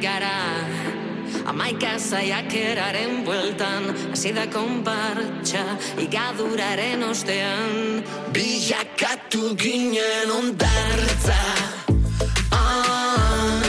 gara 0.00 0.36
Amaika 1.46 1.98
zaiak 1.98 2.52
eraren 2.54 3.24
bueltan 3.24 3.88
Hasi 4.10 4.32
da 4.34 4.46
konpartxa 4.50 5.62
Igaduraren 6.02 7.02
ostean 7.06 8.02
Bilakatu 8.34 9.54
ginen 9.56 10.30
ondartza 10.38 11.38
ah. 12.52 13.62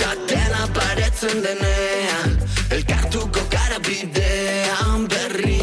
Ta 0.00 0.10
dena 0.30 0.64
paretzen 0.80 1.44
denean 1.44 2.36
Elkartuko 2.70 3.46
gara 3.52 3.78
bidean 3.84 5.08
berriz 5.08 5.57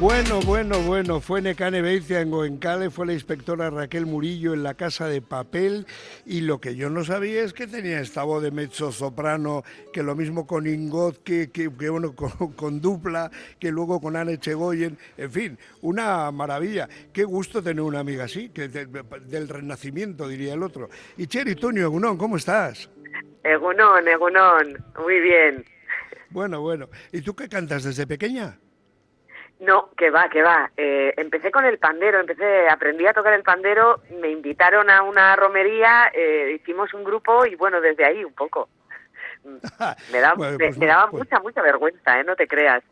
Bueno, 0.00 0.40
bueno, 0.46 0.80
bueno, 0.80 1.20
fue 1.20 1.42
Necane 1.42 1.82
Beitia 1.82 2.22
en 2.22 2.30
Goencale, 2.30 2.88
fue 2.88 3.04
la 3.04 3.12
inspectora 3.12 3.68
Raquel 3.68 4.06
Murillo 4.06 4.54
en 4.54 4.62
la 4.62 4.72
Casa 4.72 5.06
de 5.06 5.20
Papel 5.20 5.86
y 6.24 6.40
lo 6.40 6.58
que 6.58 6.74
yo 6.74 6.88
no 6.88 7.04
sabía 7.04 7.42
es 7.42 7.52
que 7.52 7.66
tenía 7.66 8.00
esta 8.00 8.22
voz 8.22 8.42
de 8.42 8.50
mezzo 8.50 8.92
soprano, 8.92 9.62
que 9.92 10.02
lo 10.02 10.14
mismo 10.14 10.46
con 10.46 10.66
Ingot, 10.66 11.22
que, 11.22 11.50
que, 11.50 11.68
que 11.76 11.90
bueno, 11.90 12.16
con, 12.16 12.54
con, 12.54 12.80
Dupla, 12.80 13.30
que 13.58 13.70
luego 13.70 14.00
con 14.00 14.16
Anne 14.16 14.38
Chegoyen, 14.38 14.96
en 15.18 15.30
fin, 15.30 15.58
una 15.82 16.30
maravilla. 16.30 16.88
Qué 17.12 17.24
gusto 17.24 17.62
tener 17.62 17.82
una 17.82 18.00
amiga 18.00 18.24
así, 18.24 18.48
que 18.48 18.68
de, 18.68 18.86
del 18.86 19.48
renacimiento 19.50 20.26
diría 20.26 20.54
el 20.54 20.62
otro. 20.62 20.88
Y 21.18 21.26
Cheri, 21.26 21.56
Tonio, 21.56 21.84
Egunon, 21.84 22.16
¿cómo 22.16 22.38
estás? 22.38 22.88
Egunon, 23.44 24.08
Egunon, 24.08 24.82
muy 24.98 25.20
bien. 25.20 25.62
Bueno, 26.30 26.62
bueno. 26.62 26.88
¿Y 27.12 27.20
tú 27.20 27.36
qué 27.36 27.50
cantas 27.50 27.84
desde 27.84 28.06
pequeña? 28.06 28.58
No, 29.60 29.90
que 29.94 30.10
va, 30.10 30.28
que 30.30 30.42
va. 30.42 30.70
Eh, 30.76 31.12
empecé 31.18 31.50
con 31.50 31.66
el 31.66 31.78
pandero, 31.78 32.18
empecé, 32.18 32.68
aprendí 32.68 33.06
a 33.06 33.12
tocar 33.12 33.34
el 33.34 33.42
pandero, 33.42 34.00
me 34.18 34.30
invitaron 34.30 34.88
a 34.88 35.02
una 35.02 35.36
romería, 35.36 36.10
eh, 36.14 36.58
hicimos 36.58 36.94
un 36.94 37.04
grupo 37.04 37.44
y 37.44 37.56
bueno, 37.56 37.80
desde 37.80 38.06
ahí 38.06 38.24
un 38.24 38.32
poco. 38.32 38.70
me, 40.12 40.20
da, 40.20 40.34
bueno, 40.34 40.56
pues, 40.56 40.78
me, 40.78 40.86
me, 40.86 40.86
daba 40.86 41.10
pues, 41.10 41.24
mucha, 41.24 41.40
mucha 41.40 41.62
vergüenza, 41.62 42.18
¿eh? 42.18 42.24
no 42.24 42.36
te 42.36 42.48
creas. 42.48 42.82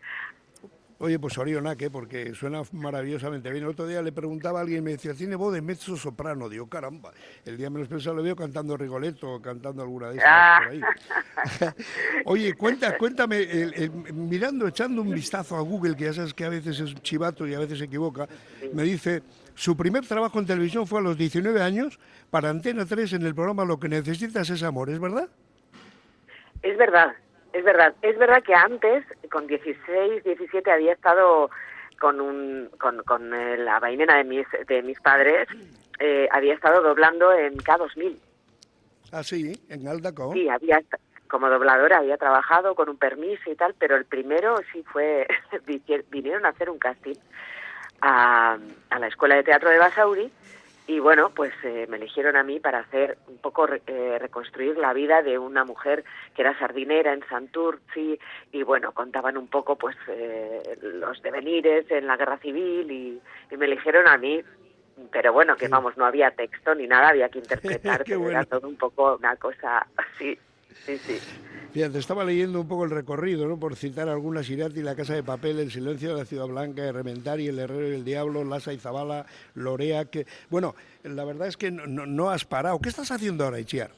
Oye, 1.01 1.17
pues 1.21 1.39
Orionaque, 1.39 1.91
porque 1.91 2.35
suena 2.35 2.63
maravillosamente 2.73 3.51
bien. 3.51 3.63
El 3.63 3.71
otro 3.71 3.87
día 3.87 4.03
le 4.03 4.11
preguntaba 4.11 4.59
a 4.59 4.63
alguien, 4.63 4.83
me 4.83 4.93
decía, 4.93 5.15
tiene 5.15 5.37
voz 5.37 5.55
de 5.55 5.63
mezzo 5.63 5.97
soprano. 5.97 6.49
Digo, 6.49 6.69
caramba, 6.69 7.13
el 7.45 7.57
día 7.57 7.71
menos 7.71 7.87
pensado 7.87 8.17
lo 8.17 8.23
veo 8.25 8.35
cantando 8.35 8.77
Rigoletto, 8.77 9.41
cantando 9.41 9.83
alguna 9.83 10.09
de 10.11 10.17
estas 10.17 10.33
ah. 10.33 10.61
por 10.65 10.73
ahí. 10.73 10.81
Oye, 12.25 12.55
cuenta, 12.55 12.99
cuéntame, 12.99 13.43
el, 13.43 13.75
el, 13.75 13.91
mirando, 14.13 14.67
echando 14.67 15.03
un 15.03 15.15
vistazo 15.15 15.57
a 15.57 15.61
Google, 15.61 15.95
que 15.95 16.05
ya 16.05 16.15
sabes 16.15 16.35
que 16.35 16.45
a 16.45 16.49
veces 16.49 16.81
es 16.81 16.95
chivato 16.97 17.47
y 17.47 17.55
a 17.55 17.61
veces 17.61 17.79
se 17.79 17.85
equivoca, 17.85 18.27
me 18.73 18.83
dice, 18.83 19.23
su 19.55 19.77
primer 19.77 20.05
trabajo 20.05 20.41
en 20.41 20.47
televisión 20.47 20.85
fue 20.85 20.99
a 20.99 21.03
los 21.03 21.17
19 21.17 21.63
años 21.63 22.01
para 22.31 22.51
Antena 22.51 22.85
3 22.85 23.13
en 23.15 23.23
el 23.23 23.37
programa 23.37 23.65
Lo 23.65 23.79
que 23.79 23.89
necesitas 23.89 24.51
es 24.51 24.65
amor, 24.65 24.91
¿es 24.91 24.99
verdad? 24.99 25.29
Es 26.63 26.77
verdad, 26.77 27.13
es 27.53 27.65
verdad, 27.65 27.95
es 28.03 28.19
verdad 28.19 28.43
que 28.43 28.55
antes, 28.55 29.05
con 29.31 29.47
16, 29.47 30.25
17, 30.25 30.71
había 30.71 30.93
estado 30.93 31.51
con 31.99 32.21
un 32.21 32.71
con, 32.79 33.03
con 33.03 33.31
la 33.31 33.81
vainera 33.81 34.17
de 34.17 34.25
mis 34.25 34.47
de 34.67 34.83
mis 34.83 35.01
padres, 35.01 35.49
eh, 35.99 36.29
había 36.31 36.55
estado 36.55 36.83
doblando 36.83 37.33
en 37.33 37.57
K2000. 37.57 38.19
Ah, 39.13 39.23
sí, 39.23 39.53
en 39.69 39.89
Aldacón. 39.89 40.33
Sí, 40.35 40.49
había 40.49 40.81
como 41.29 41.49
dobladora 41.49 41.99
había 41.99 42.17
trabajado 42.17 42.75
con 42.75 42.89
un 42.89 42.97
permiso 42.97 43.51
y 43.51 43.55
tal, 43.55 43.75
pero 43.79 43.97
el 43.97 44.05
primero 44.05 44.61
sí 44.73 44.83
fue 44.93 45.27
vinieron 46.11 46.47
a 46.47 46.51
hacer 46.51 46.71
un 46.71 46.79
casting 46.79 47.17
a, 48.01 48.59
a 48.91 48.99
la 48.99 49.07
escuela 49.09 49.37
de 49.37 49.43
teatro 49.43 49.71
de 49.71 49.79
Basauri 49.79 50.33
y 50.89 51.01
bueno, 51.01 51.31
pues 51.35 51.53
eh, 51.65 51.87
me 51.91 51.99
eligieron 51.99 52.35
a 52.35 52.43
mí 52.43 52.61
para 52.61 52.79
hacer 52.79 53.19
un 53.27 53.37
poco 53.37 53.69
eh, 53.69 54.19
reconstruir 54.19 54.79
la 54.79 54.95
vida 54.95 55.21
de 55.21 55.39
una 55.39 55.63
mujer 55.63 56.03
que 56.35 56.41
era 56.41 56.59
sardinera 56.59 57.13
en 57.13 57.23
Santurci 57.29 58.19
y 58.53 58.63
bueno, 58.63 58.93
contaban 58.93 59.37
un 59.37 59.49
poco 59.49 59.77
pues 59.77 59.95
eh, 60.09 60.79
los 60.81 61.21
devenires 61.21 61.91
en 61.91 62.07
la 62.07 62.17
guerra 62.17 62.39
civil 62.39 62.91
y, 62.91 63.21
y, 63.51 63.57
me 63.59 63.67
eligieron 63.67 64.09
a 64.09 64.17
mí, 64.17 64.41
pero 65.13 65.35
bueno, 65.35 65.57
que 65.57 65.69
vamos, 65.69 65.95
no 65.99 66.07
había 66.07 66.31
texto 66.31 66.75
ni 66.75 66.87
nada, 66.87 67.11
había 67.11 67.29
que 67.29 67.39
interpretar, 67.41 68.05
bueno. 68.07 68.31
era 68.31 68.45
todo 68.47 68.67
un 68.67 68.77
poco 68.77 69.17
una 69.17 69.37
cosa 69.37 69.87
así, 69.95 70.39
sí, 70.87 70.97
sí. 70.97 71.21
Fíjate, 71.73 71.99
estaba 71.99 72.25
leyendo 72.25 72.63
un 72.63 72.69
poco 72.69 72.85
el 72.85 72.91
recorrido, 72.91 73.47
¿no? 73.47 73.61
Por 73.61 73.77
citar 73.77 74.09
algunas, 74.09 74.49
Irati, 74.49 74.83
La 74.83 74.97
Casa 74.97 75.15
de 75.15 75.23
Papel, 75.23 75.59
El 75.59 75.71
Silencio 75.71 76.11
de 76.11 76.21
la 76.21 76.25
Ciudad 76.25 76.47
Blanca, 76.47 76.83
El 76.89 76.97
Herrero 77.59 77.89
y 77.89 77.95
el 77.95 78.05
Diablo, 78.05 78.43
Lasa 78.43 78.73
y 78.73 78.79
Zabala, 78.79 79.27
Lorea, 79.55 80.07
que... 80.07 80.27
Bueno, 80.49 80.75
la 81.05 81.25
verdad 81.25 81.47
es 81.47 81.59
que 81.59 81.71
no, 81.71 81.87
no, 81.87 82.07
no 82.07 82.31
has 82.31 82.47
parado. 82.47 82.81
¿Qué 82.81 82.89
estás 82.89 83.11
haciendo 83.11 83.45
ahora, 83.45 83.61
Ichiar? 83.61 83.91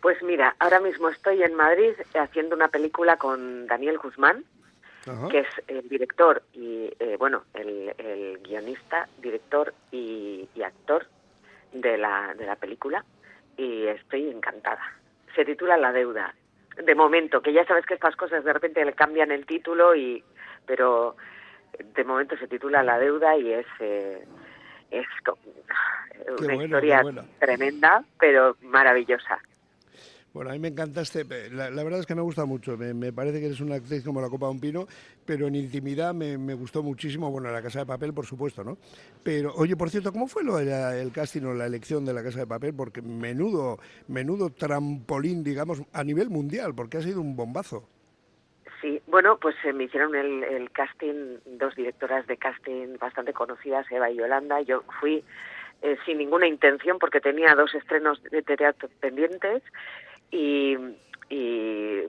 Pues 0.00 0.22
mira, 0.22 0.56
ahora 0.58 0.80
mismo 0.80 1.10
estoy 1.10 1.42
en 1.42 1.54
Madrid 1.54 1.92
haciendo 2.14 2.56
una 2.56 2.68
película 2.68 3.18
con 3.18 3.66
Daniel 3.66 3.98
Guzmán, 3.98 4.44
Ajá. 5.06 5.28
que 5.28 5.40
es 5.40 5.48
el 5.68 5.86
director 5.86 6.42
y, 6.54 6.90
eh, 6.98 7.16
bueno, 7.18 7.44
el, 7.52 7.94
el, 7.98 8.38
guionista, 8.38 9.08
director 9.20 9.74
y, 9.92 10.48
y 10.54 10.62
actor 10.62 11.06
de 11.74 11.98
la, 11.98 12.34
de 12.38 12.46
la 12.46 12.56
película, 12.56 13.04
y 13.58 13.86
estoy 13.86 14.30
encantada. 14.30 14.80
Se 15.36 15.44
titula 15.44 15.76
La 15.76 15.92
Deuda 15.92 16.34
de 16.76 16.94
momento, 16.94 17.42
que 17.42 17.52
ya 17.52 17.64
sabes 17.66 17.86
que 17.86 17.94
estas 17.94 18.16
cosas 18.16 18.44
de 18.44 18.52
repente 18.52 18.84
le 18.84 18.92
cambian 18.92 19.30
el 19.32 19.46
título 19.46 19.94
y 19.94 20.22
pero 20.66 21.16
de 21.94 22.04
momento 22.04 22.36
se 22.36 22.48
titula 22.48 22.82
La 22.82 22.98
deuda 22.98 23.36
y 23.36 23.52
es 23.52 23.66
eh, 23.80 24.24
es 24.90 25.06
una 26.40 26.54
historia 26.54 27.02
tremenda, 27.38 28.04
pero 28.18 28.56
maravillosa. 28.62 29.38
Bueno, 30.32 30.50
a 30.50 30.52
mí 30.52 30.60
me 30.60 30.68
encantaste. 30.68 31.24
La, 31.50 31.70
la, 31.70 31.82
verdad 31.82 32.00
es 32.00 32.06
que 32.06 32.14
me 32.14 32.22
gusta 32.22 32.44
mucho. 32.44 32.76
Me, 32.76 33.12
parece 33.12 33.40
que 33.40 33.46
eres 33.46 33.60
una 33.60 33.76
actriz 33.76 34.04
como 34.04 34.20
la 34.20 34.28
Copa 34.28 34.46
de 34.46 34.52
un 34.52 34.60
Pino, 34.60 34.86
pero 35.26 35.48
en 35.48 35.56
intimidad 35.56 36.14
me, 36.14 36.54
gustó 36.54 36.84
muchísimo. 36.84 37.30
Bueno, 37.30 37.50
la 37.50 37.60
Casa 37.60 37.80
de 37.80 37.86
Papel, 37.86 38.14
por 38.14 38.26
supuesto, 38.26 38.62
¿no? 38.62 38.78
Pero, 39.24 39.52
oye, 39.56 39.76
por 39.76 39.90
cierto, 39.90 40.12
¿cómo 40.12 40.28
fue 40.28 40.44
lo 40.44 40.60
la, 40.60 40.96
el 40.96 41.10
casting 41.10 41.42
o 41.42 41.54
la 41.54 41.66
elección 41.66 42.04
de 42.04 42.14
la 42.14 42.22
Casa 42.22 42.40
de 42.40 42.46
Papel? 42.46 42.74
Porque 42.74 43.02
menudo, 43.02 43.78
menudo 44.06 44.50
trampolín, 44.50 45.42
digamos, 45.42 45.82
a 45.92 46.04
nivel 46.04 46.30
mundial, 46.30 46.74
porque 46.76 46.98
ha 46.98 47.02
sido 47.02 47.20
un 47.20 47.34
bombazo. 47.34 47.88
Sí, 48.80 49.02
bueno, 49.08 49.36
pues 49.38 49.56
eh, 49.64 49.72
me 49.72 49.84
hicieron 49.84 50.14
el, 50.14 50.44
el 50.44 50.70
casting, 50.70 51.38
dos 51.58 51.74
directoras 51.74 52.26
de 52.28 52.36
casting 52.36 52.96
bastante 52.98 53.32
conocidas, 53.32 53.84
Eva 53.90 54.10
y 54.10 54.16
Yolanda. 54.16 54.60
Yo 54.62 54.84
fui 55.00 55.24
eh, 55.82 55.96
sin 56.06 56.18
ninguna 56.18 56.46
intención 56.46 56.98
porque 56.98 57.20
tenía 57.20 57.54
dos 57.54 57.74
estrenos 57.74 58.22
de 58.22 58.42
teatro 58.42 58.88
pendientes 59.00 59.62
y, 60.30 60.76
y 61.28 62.02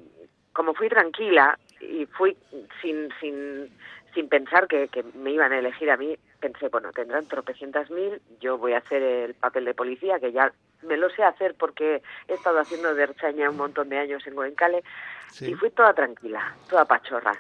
como 0.54 0.74
fui 0.74 0.90
tranquila 0.90 1.58
y 1.80 2.06
fui 2.06 2.38
sin, 2.82 3.10
sin, 3.20 3.70
sin 4.14 4.30
pensar 4.30 4.68
que, 4.68 4.88
que 4.88 5.04
me 5.16 5.32
iban 5.32 5.52
a 5.52 5.60
elegir 5.60 5.90
a 5.90 5.98
mí, 5.98 6.18
pensé, 6.40 6.68
bueno, 6.70 6.92
tendrán 6.92 7.26
tropecientas 7.28 7.90
mil, 7.90 8.22
yo 8.40 8.58
voy 8.58 8.74
a 8.74 8.80
hacer 8.80 9.02
el 9.02 9.34
papel 9.34 9.66
de 9.66 9.74
policía, 9.74 10.20
que 10.20 10.32
ya 10.32 10.52
me 10.84 10.98
lo 10.98 11.10
sé 11.10 11.24
hacer 11.24 11.56
porque 11.56 12.02
he 12.28 12.34
estado 12.34 12.60
haciendo 12.60 12.94
de 12.94 13.04
Erchaña 13.04 13.50
un 13.50 13.58
montón 13.58 13.90
de 13.90 14.00
años 14.00 14.26
en 14.26 14.36
Goencale, 14.36 14.84
sí. 15.32 15.52
y 15.52 15.54
fui 15.56 15.70
toda 15.70 15.94
tranquila, 15.94 16.56
toda 16.70 16.86
pachorra. 16.86 17.34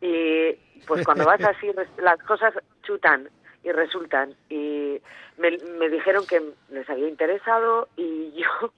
Y 0.00 0.52
pues 0.86 1.04
cuando 1.04 1.24
vas 1.24 1.42
así, 1.42 1.70
las 1.98 2.18
cosas 2.22 2.54
chutan 2.82 3.28
y 3.66 3.72
resultan. 3.72 4.32
Y 4.48 5.00
me, 5.38 5.58
me 5.78 5.88
dijeron 5.88 6.24
que 6.26 6.40
les 6.70 6.88
había 6.88 7.08
interesado 7.08 7.88
y 7.96 8.32
yo 8.36 8.72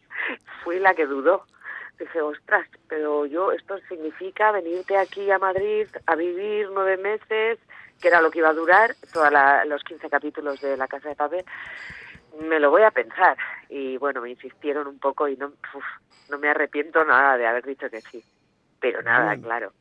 fui 0.65 0.79
la 0.79 0.95
que 0.95 1.07
dudó. 1.07 1.45
Dije, 1.99 2.23
ostras, 2.23 2.67
pero 2.89 3.27
yo, 3.27 3.53
esto 3.53 3.77
significa 3.89 4.53
venirte 4.53 4.97
aquí 4.97 5.31
a 5.31 5.39
Madrid 5.39 5.89
a 6.07 6.15
vivir 6.15 6.71
nueve 6.73 6.97
meses, 6.97 7.59
que 8.01 8.09
era 8.09 8.23
lo 8.23 8.31
que 8.31 8.39
iba 8.39 8.51
a 8.51 8.55
durar, 8.55 8.95
todos 9.13 9.31
los 9.67 9.83
15 9.83 10.09
capítulos 10.09 10.61
de 10.61 10.77
La 10.77 10.87
Casa 10.87 11.09
de 11.09 11.17
Papel. 11.17 11.45
Me 12.41 12.61
lo 12.61 12.71
voy 12.71 12.83
a 12.83 12.93
pensar. 12.93 13.37
Y 13.69 13.97
bueno, 13.99 14.23
me 14.23 14.31
insistieron 14.31 14.87
un 14.87 15.01
poco 15.01 15.29
y 15.29 15.37
no, 15.37 15.49
uf, 15.49 15.85
no 16.31 16.39
me 16.39 16.49
arrepiento 16.49 17.05
nada 17.05 17.37
de 17.37 17.47
haber 17.47 17.67
dicho 17.67 17.91
que 17.91 18.01
sí. 18.01 18.25
Pero 18.81 19.03
nada, 19.03 19.27
bueno. 19.27 19.43
claro. 19.43 19.73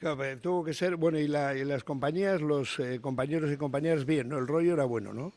Claro, 0.00 0.22
tuvo 0.40 0.64
que 0.64 0.74
ser, 0.74 0.96
bueno, 0.96 1.18
y, 1.18 1.26
la, 1.26 1.54
y 1.54 1.64
las 1.64 1.82
compañías, 1.84 2.40
los 2.42 2.78
eh, 2.80 3.00
compañeros 3.00 3.50
y 3.50 3.56
compañeras, 3.56 4.04
bien, 4.04 4.28
¿no? 4.28 4.38
El 4.38 4.46
rollo 4.46 4.74
era 4.74 4.84
bueno, 4.84 5.12
¿no? 5.14 5.32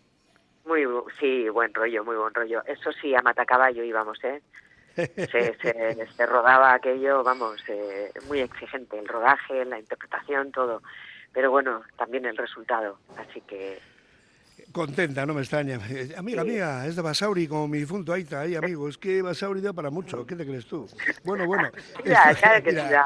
Muy, 0.66 0.86
sí, 1.20 1.48
buen 1.50 1.74
rollo, 1.74 2.04
muy 2.04 2.16
buen 2.18 2.34
rollo. 2.34 2.62
Eso 2.66 2.92
sí, 3.02 3.16
a 3.16 3.22
matacaballo 3.22 3.84
íbamos, 3.84 4.22
¿eh? 4.24 4.42
Se, 4.96 5.18
se, 5.62 6.08
se 6.18 6.26
rodaba 6.26 6.74
aquello, 6.74 7.24
vamos, 7.24 7.62
eh, 7.70 8.12
muy 8.28 8.42
exigente, 8.42 9.00
el 9.00 9.08
rodaje, 9.08 9.64
la 9.66 9.80
interpretación, 9.80 10.52
todo. 10.52 10.82
Pero 11.32 11.52
bueno, 11.52 11.82
también 11.98 12.26
el 12.26 12.36
resultado. 12.38 12.98
Así 13.18 13.42
que 13.42 13.80
Contenta, 14.74 15.26
no 15.26 15.34
me 15.34 15.42
extraña. 15.42 15.80
Eh, 15.90 16.14
Amiga 16.18 16.44
mía, 16.44 16.86
es 16.86 16.96
de 16.96 17.02
Basauri, 17.02 17.48
como 17.48 17.68
mi 17.68 17.80
difunto 17.80 18.14
Aita, 18.14 18.42
ahí, 18.42 18.56
amigo. 18.56 18.88
Es 18.90 18.98
que 18.98 19.22
Basauri 19.22 19.62
da 19.62 19.74
para 19.74 19.90
mucho. 19.90 20.26
¿Qué 20.28 20.36
te 20.36 20.46
crees 20.46 20.66
tú? 20.68 20.88
Bueno, 21.24 21.46
bueno. 21.48 21.70
Ya, 22.06 22.32
estoy- 22.32 22.36
claro 22.42 22.64
que 22.64 22.70
mira. 22.74 23.06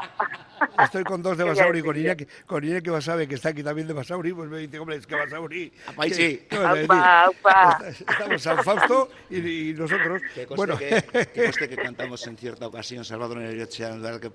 Estoy 0.82 1.04
con 1.04 1.22
dos 1.22 1.36
de 1.36 1.44
¿Qué 1.44 1.50
voy 1.50 1.58
a 1.58 1.62
Basauri, 1.62 1.82
con? 1.82 1.96
Iñaki, 1.96 2.26
con 2.46 2.64
Iñaki 2.64 2.90
Basabe, 2.90 3.28
que 3.28 3.34
está 3.36 3.50
aquí 3.50 3.62
también 3.62 3.86
de 3.88 3.94
Basauri, 3.94 4.32
pues 4.32 4.48
me 4.50 4.58
dice, 4.58 4.78
hombre, 4.78 4.96
es 4.96 5.06
que 5.06 5.14
Basauri... 5.14 5.72
Apa, 5.86 6.02
ahí 6.04 6.10
¿qué- 6.10 6.14
sí. 6.14 6.46
qué 6.48 6.58
vas 6.58 6.66
a 6.66 6.74
decir? 6.74 6.90
Aupa, 6.90 7.22
aupa. 7.24 7.78
Está- 7.88 8.12
Estamos 8.12 8.42
San 8.42 8.64
Fausto 8.64 9.10
y, 9.30 9.70
y 9.70 9.74
nosotros... 9.74 10.22
Que 10.34 10.46
conste, 10.46 10.54
Bueno, 10.56 10.78
que, 10.78 11.02
que 11.32 11.44
conste 11.44 11.68
que 11.68 11.76
cantamos 11.76 12.26
en 12.26 12.36
cierta 12.36 12.66
ocasión 12.66 13.04
Salvador 13.04 13.38
en 13.38 13.44
el 13.46 13.58
¿verdad? 13.58 14.20
Que 14.20 14.30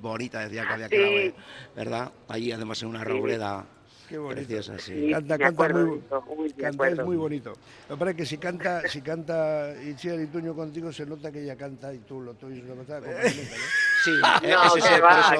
bonita 0.00 0.40
decía 0.40 0.66
que 0.66 0.72
había 0.72 0.86
Sí. 0.88 0.90
quedado, 0.96 1.12
eh, 1.12 1.34
¿verdad? 1.74 2.12
Allí 2.28 2.52
además 2.52 2.80
en 2.82 2.88
una 2.88 3.02
robreda 3.04 3.66
Qué 4.08 4.16
bonito. 4.16 4.36
preciosa, 4.36 4.78
sí. 4.78 4.92
Sí. 5.06 5.10
Canta, 5.12 5.36
canta 5.36 5.48
acuerdo 5.64 5.86
muy, 5.86 6.02
uy, 6.36 6.52
canta, 6.52 6.88
es 6.88 6.98
muy 7.04 7.16
bonito. 7.16 7.52
Lo 7.88 7.96
que 7.96 7.98
pasa 7.98 8.10
es 8.12 8.16
que 8.16 8.26
si 8.26 8.38
canta, 8.38 8.88
si 8.88 9.02
canta 9.02 9.74
Itziar 9.84 10.18
y 10.20 10.26
Tuño 10.28 10.54
contigo, 10.54 10.90
se 10.92 11.04
nota 11.04 11.30
que 11.32 11.42
ella 11.42 11.56
canta 11.56 11.92
y 11.92 11.98
tú 11.98 12.20
lo 12.20 12.34
tuyo 12.34 12.56
es 12.62 12.70
una 12.70 12.74
cosa 12.84 13.00
¿no? 13.00 13.06
Sí, 14.04 14.12
No, 14.22 14.40
que 14.40 14.48
es, 14.50 14.56
va, 14.56 14.66
eso, 14.66 14.74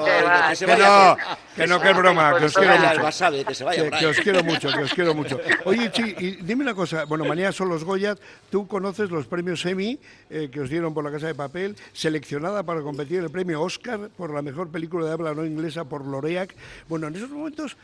que 0.05 0.21
va. 0.23 0.49
que 0.49 0.55
se 0.55 0.65
Que 0.65 0.71
vaya, 0.71 0.87
no, 1.09 1.15
que- 1.15 1.61
que 1.61 1.67
no, 1.67 1.79
que 1.81 1.89
es 1.91 1.97
broma, 1.97 2.37
que 2.39 2.45
os 2.45 2.53
quiero 2.53 2.77
mucho. 2.77 3.01
Basabe, 3.03 3.45
que 3.45 3.53
se 3.55 3.63
vaya 3.63 3.83
Que, 3.89 3.97
que 3.97 4.05
os 4.07 4.17
quiero 4.19 4.43
mucho, 4.43 4.69
que 4.71 4.79
os 4.83 4.93
quiero 4.93 5.13
mucho. 5.13 5.39
Oye, 5.65 5.91
Chi, 5.91 6.15
y 6.17 6.31
dime 6.41 6.63
una 6.63 6.73
cosa, 6.73 7.05
bueno, 7.05 7.25
mañana 7.25 7.51
son 7.51 7.69
los 7.69 7.83
Goyas, 7.83 8.17
tú 8.49 8.67
conoces 8.67 9.09
los 9.11 9.25
premios 9.27 9.65
Emmy 9.65 9.99
eh, 10.29 10.49
que 10.51 10.61
os 10.61 10.69
dieron 10.69 10.93
por 10.93 11.03
la 11.03 11.11
Casa 11.11 11.27
de 11.27 11.35
Papel, 11.35 11.75
seleccionada 11.93 12.63
para 12.63 12.81
competir 12.81 13.17
en 13.19 13.25
el 13.25 13.29
premio 13.31 13.61
Oscar 13.61 14.09
por 14.17 14.33
la 14.33 14.41
mejor 14.41 14.69
película 14.69 15.05
de 15.05 15.13
habla 15.13 15.33
no 15.33 15.45
inglesa 15.45 15.85
por 15.85 16.05
Loreac. 16.05 16.53
Bueno, 16.87 17.07
en 17.07 17.15
esos 17.15 17.29
momentos, 17.29 17.77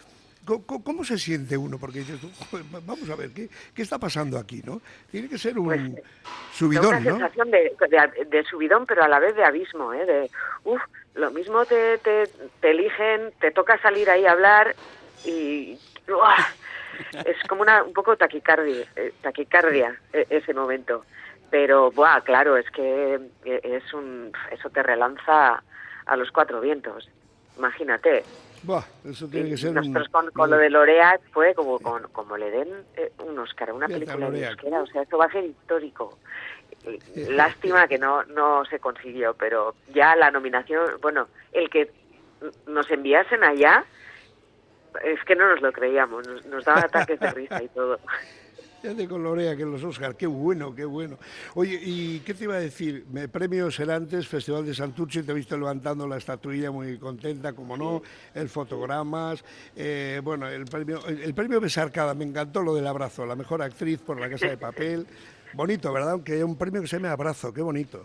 ¿cómo, 0.45 0.83
cómo- 0.83 1.03
se 1.03 1.17
siente 1.17 1.57
uno? 1.57 1.77
Porque 1.77 1.99
dices 1.99 2.19
tú, 2.21 2.29
"Joder, 2.49 2.65
va- 2.73 2.79
vamos 2.85 3.09
a 3.09 3.15
ver, 3.15 3.31
¿qué, 3.31 3.49
qué 3.73 3.81
está 3.81 3.97
pasando 3.99 4.37
aquí, 4.37 4.61
no? 4.65 4.81
Tiene 5.11 5.27
que 5.29 5.37
ser 5.37 5.57
un 5.59 5.65
Pues, 5.65 5.81
subidón, 6.53 6.87
una 6.87 6.99
¿no? 6.99 7.05
sensación 7.17 7.51
de, 7.51 7.75
de, 7.89 8.25
de 8.25 8.43
subidón, 8.43 8.85
pero 8.85 9.03
a 9.03 9.07
la 9.07 9.19
vez 9.19 9.35
de 9.35 9.43
abismo, 9.43 9.93
¿eh? 9.93 10.05
De, 10.05 10.29
uff, 10.63 10.81
lo 11.15 11.31
mismo 11.31 11.65
te, 11.65 11.97
te, 11.99 12.27
te 12.61 12.71
eligen, 12.71 13.33
te 13.39 13.51
toca 13.51 13.81
salir 13.81 14.09
ahí 14.09 14.25
a 14.25 14.31
hablar 14.31 14.75
y... 15.23 15.77
¡uah! 16.07 16.35
Es 17.25 17.35
como 17.49 17.61
una, 17.61 17.83
un 17.83 17.93
poco 17.93 18.15
taquicardia, 18.15 18.85
eh, 18.95 19.11
taquicardia 19.21 19.99
eh, 20.13 20.25
ese 20.29 20.53
momento. 20.53 21.03
Pero, 21.49 21.91
buah, 21.91 22.21
claro, 22.21 22.57
es 22.57 22.69
que 22.71 23.19
eh, 23.43 23.59
es 23.63 23.93
un, 23.93 24.31
eso 24.51 24.69
te 24.69 24.81
relanza 24.83 25.61
a 26.05 26.15
los 26.15 26.31
cuatro 26.31 26.61
vientos. 26.61 27.09
Imagínate. 27.57 28.23
Buah, 28.65 28.83
eso 29.05 29.27
tiene 29.27 29.49
que 29.49 29.55
Y 29.55 29.57
ser 29.57 29.69
un... 29.69 29.75
nosotros 29.75 30.07
con, 30.09 30.31
con 30.31 30.49
lo 30.49 30.57
de 30.57 30.69
Loreac 30.69 31.21
fue 31.31 31.53
como, 31.53 31.79
con- 31.79 32.07
como 32.11 32.35
le 32.37 32.49
den 32.51 32.69
eh, 32.95 33.11
un 33.23 33.37
Oscar 33.39 33.71
una 33.71 33.87
película 33.87 34.17
Loreac. 34.17 34.51
euskera, 34.51 34.81
o 34.81 34.87
sea, 34.87 35.01
esto 35.03 35.17
va 35.17 35.25
a 35.25 35.31
ser 35.31 35.43
histórico. 35.45 36.17
Eh, 36.83 36.99
Lástima 37.29 37.87
que 37.87 37.97
no, 37.97 38.23
no 38.25 38.63
se 38.65 38.79
consiguió, 38.79 39.33
pero 39.33 39.75
ya 39.93 40.15
la 40.15 40.31
nominación, 40.31 40.85
bueno, 41.01 41.27
el 41.51 41.69
que 41.69 41.91
nos 42.67 42.89
enviasen 42.91 43.43
allá, 43.43 43.83
es 45.03 45.23
que 45.25 45.35
no 45.35 45.49
nos 45.49 45.61
lo 45.61 45.71
creíamos, 45.71 46.27
nos, 46.27 46.45
nos 46.45 46.63
daba 46.65 46.81
ataques 46.81 47.19
de 47.19 47.31
risa 47.31 47.61
y 47.63 47.67
todo. 47.69 47.99
Ya 48.85 48.93
te 48.93 49.07
colorea 49.07 49.55
que 49.55 49.65
los 49.65 49.83
Oscar, 49.83 50.15
qué 50.15 50.27
bueno, 50.27 50.75
qué 50.75 50.85
bueno. 50.85 51.17
Oye, 51.55 51.79
¿y 51.81 52.19
qué 52.19 52.35
te 52.35 52.43
iba 52.43 52.53
a 52.53 52.59
decir? 52.59 53.03
Me, 53.11 53.27
premio 53.27 53.71
Serantes, 53.71 54.27
Festival 54.27 54.63
de 54.63 54.75
Santurce, 54.75 55.23
te 55.23 55.31
he 55.31 55.33
visto 55.33 55.57
levantando 55.57 56.07
la 56.07 56.17
estatuilla 56.17 56.69
muy 56.69 56.99
contenta, 56.99 57.53
como 57.53 57.75
no, 57.75 58.03
el 58.35 58.47
fotogramas, 58.47 59.43
eh, 59.75 60.21
bueno, 60.23 60.47
el 60.47 60.65
premio, 60.65 61.03
el, 61.07 61.23
el 61.23 61.33
premio 61.33 61.59
Besarcada, 61.59 62.13
me 62.13 62.25
encantó 62.25 62.61
lo 62.61 62.75
del 62.75 62.85
abrazo, 62.85 63.25
la 63.25 63.35
mejor 63.35 63.63
actriz 63.63 64.01
por 64.01 64.19
La 64.19 64.29
Casa 64.29 64.49
de 64.49 64.57
Papel. 64.57 65.07
Bonito, 65.55 65.91
¿verdad? 65.91 66.11
Aunque 66.11 66.33
hay 66.33 66.43
un 66.43 66.55
premio 66.55 66.81
que 66.81 66.87
se 66.87 66.97
llama 66.97 67.11
Abrazo, 67.11 67.51
qué 67.51 67.63
bonito. 67.63 68.03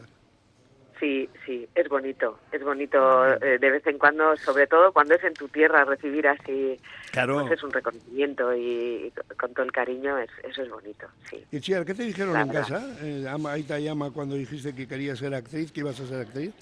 Sí, 1.00 1.29
sí, 1.47 1.67
es 1.75 1.88
bonito, 1.88 2.38
es 2.52 2.62
bonito 2.62 3.26
eh, 3.26 3.58
de 3.58 3.70
vez 3.70 3.87
en 3.87 3.97
cuando, 3.99 4.37
sobre 4.37 4.67
todo 4.67 4.93
cuando 4.93 5.14
es 5.14 5.25
en 5.25 5.32
tu 5.35 5.49
tierra, 5.49 5.85
recibir 5.87 6.29
así, 6.29 6.79
Claro. 7.11 7.41
pues 7.41 7.52
es 7.52 7.62
un 7.64 7.73
reconocimiento 7.73 8.55
y, 8.55 9.06
y 9.06 9.12
con 9.38 9.55
todo 9.55 9.64
el 9.64 9.73
cariño, 9.73 10.19
es, 10.19 10.29
eso 10.44 10.62
es 10.62 10.69
bonito, 10.70 11.06
sí. 11.31 11.43
Y 11.50 11.61
Chiar, 11.61 11.87
¿qué 11.87 11.94
te 11.94 12.02
dijeron 12.02 12.35
La 12.35 12.43
en 12.43 12.49
verdad. 12.49 12.69
casa? 12.69 12.97
Eh, 13.02 13.25
ama, 13.26 13.52
Aita 13.52 13.81
y 13.81 13.88
Ama, 13.88 14.11
cuando 14.12 14.35
dijiste 14.35 14.75
que 14.75 14.87
querías 14.87 15.19
ser 15.19 15.35
actriz, 15.35 15.73
que 15.73 15.81
ibas 15.81 15.99
a 16.00 16.06
ser 16.06 16.20
actriz. 16.20 16.52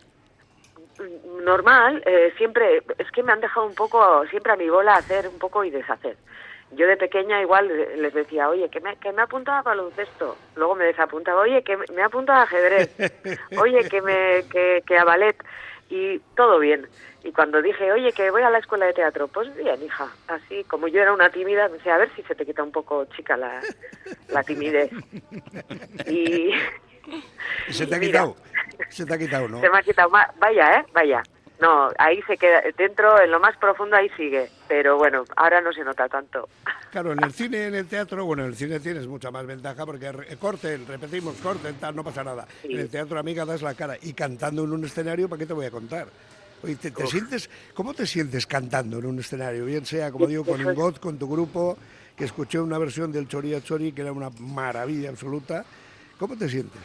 Mm, 0.98 1.44
Normal, 1.44 2.02
eh, 2.06 2.32
siempre, 2.38 2.82
es 2.98 3.10
que 3.10 3.22
me 3.24 3.32
han 3.32 3.40
dejado 3.40 3.66
un 3.66 3.74
poco, 3.74 4.24
siempre 4.30 4.52
a 4.52 4.56
mi 4.56 4.68
bola 4.68 4.96
hacer 4.98 5.26
un 5.28 5.38
poco 5.38 5.64
y 5.64 5.70
deshacer. 5.70 6.16
Yo 6.72 6.86
de 6.86 6.96
pequeña 6.98 7.40
igual 7.40 7.66
les 7.96 8.12
decía, 8.12 8.48
oye, 8.48 8.68
que 8.68 8.80
me, 8.80 8.96
que 8.96 9.10
me 9.12 9.22
apuntado 9.22 9.58
a 9.58 9.62
baloncesto. 9.62 10.36
Luego 10.54 10.74
me 10.74 10.84
desapuntaba, 10.84 11.40
oye, 11.40 11.62
que 11.62 11.76
me, 11.76 11.84
me 11.94 12.02
he 12.02 12.04
apuntado 12.04 12.40
a 12.40 12.42
ajedrez. 12.42 12.90
Oye, 13.58 13.88
que, 13.88 14.02
me, 14.02 14.44
que, 14.50 14.82
que 14.86 14.98
a 14.98 15.04
ballet. 15.04 15.36
Y 15.90 16.18
todo 16.36 16.58
bien. 16.58 16.86
Y 17.24 17.32
cuando 17.32 17.62
dije, 17.62 17.90
oye, 17.90 18.12
que 18.12 18.30
voy 18.30 18.42
a 18.42 18.50
la 18.50 18.58
escuela 18.58 18.84
de 18.86 18.92
teatro, 18.92 19.26
pues 19.28 19.52
bien, 19.56 19.82
hija. 19.82 20.08
Así, 20.28 20.62
como 20.64 20.86
yo 20.88 21.00
era 21.00 21.14
una 21.14 21.30
tímida, 21.30 21.68
pensé, 21.70 21.90
a 21.90 21.96
ver 21.96 22.10
si 22.14 22.22
se 22.24 22.34
te 22.34 22.44
quita 22.44 22.62
un 22.62 22.70
poco, 22.72 23.06
chica, 23.16 23.36
la, 23.38 23.60
la 24.28 24.42
timidez. 24.42 24.90
Y 26.06 26.52
se 27.72 27.86
te 27.86 27.94
ha 27.94 27.98
Mira. 28.00 28.10
quitado. 28.20 28.36
Se 28.90 29.06
te 29.06 29.14
ha 29.14 29.18
quitado, 29.18 29.48
¿no? 29.48 29.60
se 29.60 29.70
me 29.70 29.78
ha 29.78 29.82
quitado. 29.82 30.10
Vaya, 30.10 30.80
¿eh? 30.80 30.84
Vaya. 30.92 31.22
No, 31.60 31.88
ahí 31.98 32.22
se 32.22 32.36
queda, 32.36 32.62
dentro, 32.76 33.20
en 33.20 33.30
lo 33.32 33.40
más 33.40 33.56
profundo, 33.56 33.96
ahí 33.96 34.08
sigue. 34.16 34.48
Pero 34.68 34.96
bueno, 34.96 35.24
ahora 35.36 35.60
no 35.60 35.72
se 35.72 35.82
nota 35.82 36.08
tanto. 36.08 36.48
Claro, 36.92 37.12
en 37.12 37.22
el 37.24 37.32
cine, 37.32 37.66
en 37.66 37.74
el 37.74 37.86
teatro, 37.86 38.24
bueno, 38.24 38.44
en 38.44 38.50
el 38.50 38.56
cine 38.56 38.78
tienes 38.80 39.06
mucha 39.06 39.30
más 39.30 39.44
ventaja 39.44 39.84
porque 39.84 40.12
re- 40.12 40.36
corten, 40.36 40.86
repetimos, 40.86 41.34
corten, 41.42 41.74
tal, 41.76 41.96
no 41.96 42.04
pasa 42.04 42.22
nada. 42.22 42.46
Sí. 42.62 42.72
En 42.74 42.80
el 42.80 42.88
teatro, 42.88 43.18
amiga, 43.18 43.44
das 43.44 43.62
la 43.62 43.74
cara. 43.74 43.96
Y 44.00 44.12
cantando 44.12 44.62
en 44.64 44.72
un 44.72 44.84
escenario, 44.84 45.28
¿para 45.28 45.40
qué 45.40 45.46
te 45.46 45.52
voy 45.52 45.66
a 45.66 45.70
contar? 45.70 46.06
Oye, 46.62 46.76
¿te, 46.76 46.90
te 46.90 47.06
sientes, 47.06 47.50
¿cómo 47.74 47.92
te 47.94 48.06
sientes 48.06 48.46
cantando 48.46 48.98
en 48.98 49.06
un 49.06 49.18
escenario? 49.18 49.64
Bien 49.64 49.84
sea, 49.84 50.10
como 50.10 50.26
digo, 50.26 50.44
con 50.44 50.60
es- 50.60 50.66
Ingot, 50.66 50.98
con 51.00 51.18
tu 51.18 51.28
grupo, 51.28 51.76
que 52.16 52.24
escuché 52.24 52.58
una 52.58 52.78
versión 52.78 53.12
del 53.12 53.28
Choría 53.28 53.60
Chori, 53.62 53.92
que 53.92 54.02
era 54.02 54.12
una 54.12 54.30
maravilla 54.40 55.10
absoluta. 55.10 55.64
¿Cómo 56.18 56.36
te 56.36 56.48
sientes? 56.48 56.80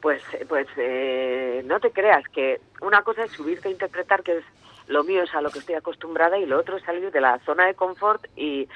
Pues, 0.00 0.22
pues 0.48 0.66
eh, 0.76 1.62
no 1.66 1.78
te 1.80 1.90
creas 1.90 2.24
que 2.32 2.60
una 2.80 3.02
cosa 3.02 3.24
es 3.24 3.32
subirte 3.32 3.68
a 3.68 3.72
interpretar, 3.72 4.22
que 4.22 4.38
es 4.38 4.44
lo 4.86 5.04
mío 5.04 5.22
es 5.22 5.34
a 5.34 5.40
lo 5.42 5.50
que 5.50 5.58
estoy 5.60 5.74
acostumbrada, 5.74 6.38
y 6.38 6.46
lo 6.46 6.58
otro 6.58 6.76
es 6.76 6.82
salir 6.84 7.10
de 7.10 7.20
la 7.20 7.38
zona 7.40 7.66
de 7.66 7.74
confort 7.74 8.24
y, 8.34 8.66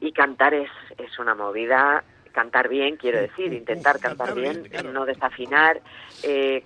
y 0.00 0.12
cantar 0.12 0.54
es, 0.54 0.70
es 0.98 1.18
una 1.18 1.34
movida. 1.34 2.04
Cantar 2.32 2.68
bien, 2.68 2.96
quiero 2.96 3.18
decir, 3.20 3.52
intentar 3.52 3.98
Cantar 3.98 4.28
cantar 4.28 4.34
bien, 4.36 4.62
bien, 4.62 4.70
claro. 4.70 4.92
no 4.92 5.04
desafinar, 5.04 5.80
eh, 6.22 6.62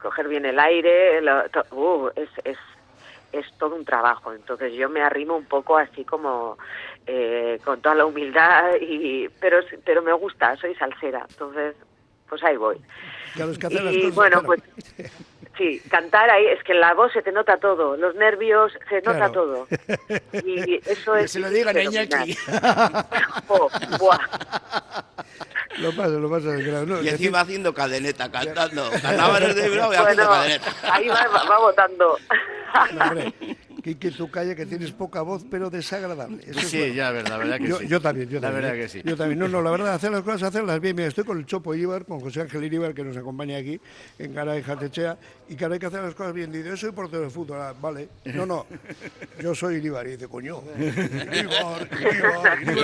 coger 0.00 0.28
bien 0.28 0.44
el 0.46 0.60
aire, 0.60 1.20
lo- 1.20 1.48
to- 1.48 1.66
uh, 1.72 2.10
es, 2.14 2.28
es, 2.44 2.56
es 3.32 3.44
todo 3.58 3.74
un 3.74 3.84
trabajo. 3.84 4.32
Entonces 4.32 4.72
yo 4.74 4.88
me 4.88 5.02
arrimo 5.02 5.36
un 5.36 5.46
poco 5.46 5.76
así 5.76 6.04
como 6.04 6.58
eh, 7.06 7.58
con 7.64 7.80
toda 7.80 7.96
la 7.96 8.06
humildad, 8.06 8.74
y 8.80 9.28
pero, 9.40 9.58
pero 9.84 10.00
me 10.02 10.12
gusta, 10.12 10.54
soy 10.58 10.76
salsera. 10.76 11.26
Entonces, 11.28 11.74
pues 12.28 12.44
ahí 12.44 12.56
voy. 12.56 12.80
Claro, 13.34 13.52
es 13.52 13.58
que 13.58 13.66
hacer 13.66 13.82
las 13.84 13.94
Y 13.94 14.00
cosas, 14.02 14.14
bueno, 14.14 14.42
claro. 14.42 14.46
pues 14.46 15.12
sí, 15.58 15.80
cantar 15.90 16.30
ahí, 16.30 16.46
es 16.46 16.62
que 16.64 16.72
en 16.72 16.80
la 16.80 16.94
voz 16.94 17.12
se 17.12 17.22
te 17.22 17.32
nota 17.32 17.56
todo, 17.58 17.96
los 17.96 18.14
nervios, 18.14 18.72
se 18.88 18.96
nota 19.02 19.30
Claro. 19.30 19.32
todo. 19.32 19.68
Y 20.44 20.80
eso 20.88 21.12
Que 21.14 21.20
es... 21.24 21.30
se 21.32 21.40
lo 21.40 21.50
digan 21.50 21.76
a. 21.76 21.82
Iñaki. 21.82 22.34
Jo, 23.46 23.68
buah. 23.98 24.18
Lo 25.78 25.92
pasa, 25.92 26.08
lo 26.10 26.28
pasa. 26.30 26.56
claro, 26.56 26.86
no, 26.86 26.96
Y 27.00 27.04
decir- 27.04 27.12
encima 27.12 27.40
haciendo 27.40 27.72
cadeneta, 27.72 28.30
cantando. 28.30 28.90
Cantaba 29.02 29.38
en 29.38 29.44
el 29.44 29.54
de 29.54 29.68
Bilbao 29.68 29.92
y 29.92 29.96
Bueno, 29.96 30.02
haciendo 30.02 30.30
cadeneta. 30.30 30.72
ahí 30.94 31.08
va, 31.08 31.26
va, 31.28 31.44
va 31.44 31.58
votando. 31.58 32.16
No, 32.92 33.32
que, 33.82 33.98
que 33.98 34.10
tú 34.10 34.30
calla 34.30 34.54
que 34.54 34.66
tienes 34.66 34.92
poca 34.92 35.22
voz, 35.22 35.44
pero 35.50 35.70
desagradable. 35.70 36.42
Eso 36.46 36.60
es 36.60 36.68
Sí, 36.68 36.78
bueno. 36.78 36.94
ya, 36.94 37.10
verdad, 37.10 37.30
la 37.30 37.36
verdad 37.38 37.58
que 37.58 37.68
yo, 37.68 37.78
sí. 37.78 37.86
yo 37.88 38.00
también, 38.00 38.28
yo 38.28 38.36
La 38.40 38.48
también. 38.48 38.62
verdad 38.62 38.76
¿eh? 38.78 38.82
que 38.82 38.88
sí. 38.88 39.02
Yo 39.04 39.16
también. 39.16 39.38
No, 39.38 39.48
no, 39.48 39.62
la 39.62 39.70
verdad, 39.70 39.94
hacer 39.94 40.10
las 40.12 40.22
cosas, 40.22 40.42
hacerlas 40.44 40.80
bien. 40.80 40.94
Mira, 40.96 41.08
estoy 41.08 41.24
con 41.24 41.38
el 41.38 41.46
Chopo 41.46 41.74
Ibar, 41.74 42.04
con 42.04 42.20
José 42.20 42.42
Ángel 42.42 42.64
Iríbar, 42.64 42.94
que 42.94 43.02
nos 43.04 43.16
acompaña 43.16 43.56
aquí 43.58 43.80
en 44.18 44.34
Cara 44.34 44.52
de 44.52 44.62
Jatechea, 44.62 45.16
y 45.48 45.56
que 45.56 45.64
ahora 45.64 45.74
hay 45.74 45.80
que 45.80 45.86
hacer 45.86 46.02
las 46.02 46.14
cosas 46.14 46.32
bien. 46.32 46.52
Dice, 46.52 46.68
yo 46.68 46.76
soy 46.76 46.92
portero 46.92 47.22
de 47.22 47.30
fútbol. 47.30 47.58
Ah, 47.60 47.74
vale. 47.80 48.08
No, 48.24 48.46
no, 48.46 48.66
yo 49.40 49.54
soy 49.54 49.76
Iríbar. 49.76 50.06
Y 50.06 50.12
dice, 50.12 50.28
coño, 50.28 50.60
Iríbar 50.78 51.88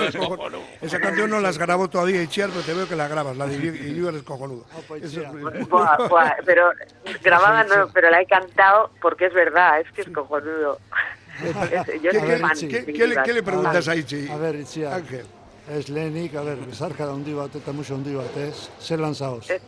es 0.07 0.15
cojonudo. 0.15 0.61
Esa 0.81 0.99
canción 0.99 1.29
no 1.29 1.39
las 1.39 1.57
grabo 1.57 1.89
todavía, 1.89 2.21
Itziar, 2.21 2.49
pero 2.49 2.61
te 2.61 2.73
veo 2.73 2.87
que 2.87 2.95
la 2.95 3.07
grabas. 3.07 3.37
La 3.37 3.47
de 3.47 3.55
Iríbar 3.55 4.15
es 4.15 4.23
cojonudo. 4.23 4.65
Eso 5.01 5.21
es- 5.21 5.67
Buah, 5.69 6.07
buah, 6.07 6.35
pero 6.45 6.69
grabada 7.23 7.63
no, 7.63 7.87
pero 7.93 8.09
la 8.09 8.21
he 8.21 8.25
cantado 8.25 8.91
porque 9.01 9.25
es 9.27 9.33
verdad, 9.33 9.79
es 9.81 9.91
que 9.91 10.01
es 10.01 10.09
cojonudo. 10.09 10.79
Es- 11.43 12.01
yo 12.03 12.11
¿Qué, 12.11 12.19
soy 12.19 12.29
qué- 12.29 12.37
fan. 12.37 12.51
qué- 12.59 12.81
de 12.81 12.93
qué 12.93 13.07
le, 13.07 13.15
qué 13.23 13.33
le 13.33 13.39
Ibar. 13.39 13.43
preguntas 13.43 13.87
a 13.87 13.95
Itzi? 13.95 14.27
A 14.29 14.37
ver, 14.37 14.55
Itziar, 14.55 14.93
Ángel. 14.93 15.25
ez 15.69 15.89
lehenik, 15.89 16.35
a 16.35 16.41
ber, 16.41 16.57
bezarka 16.57 17.03
handi 17.11 17.33
bat 17.33 17.53
eta 17.55 17.71
musu 17.73 17.93
handi 17.95 18.13
bat, 18.15 18.37
ez? 18.37 18.69
Zelan 18.81 19.13
zaoz? 19.15 19.49
Eh, 19.49 19.59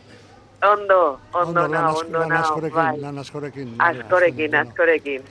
Ondo, 0.62 1.18
ondo, 1.32 1.60
lan, 1.62 1.70
nao, 1.72 1.92
asko- 1.92 2.04
ondo, 2.06 2.18
lan 2.18 2.28
nao, 2.28 2.40
askorekin, 2.42 2.76
bai. 2.76 2.98
lan 3.00 3.18
askorekin. 3.18 3.76
bai, 3.78 3.96
Askorekin, 3.98 4.50
bueno. 4.50 4.68
askorekin. 4.70 5.22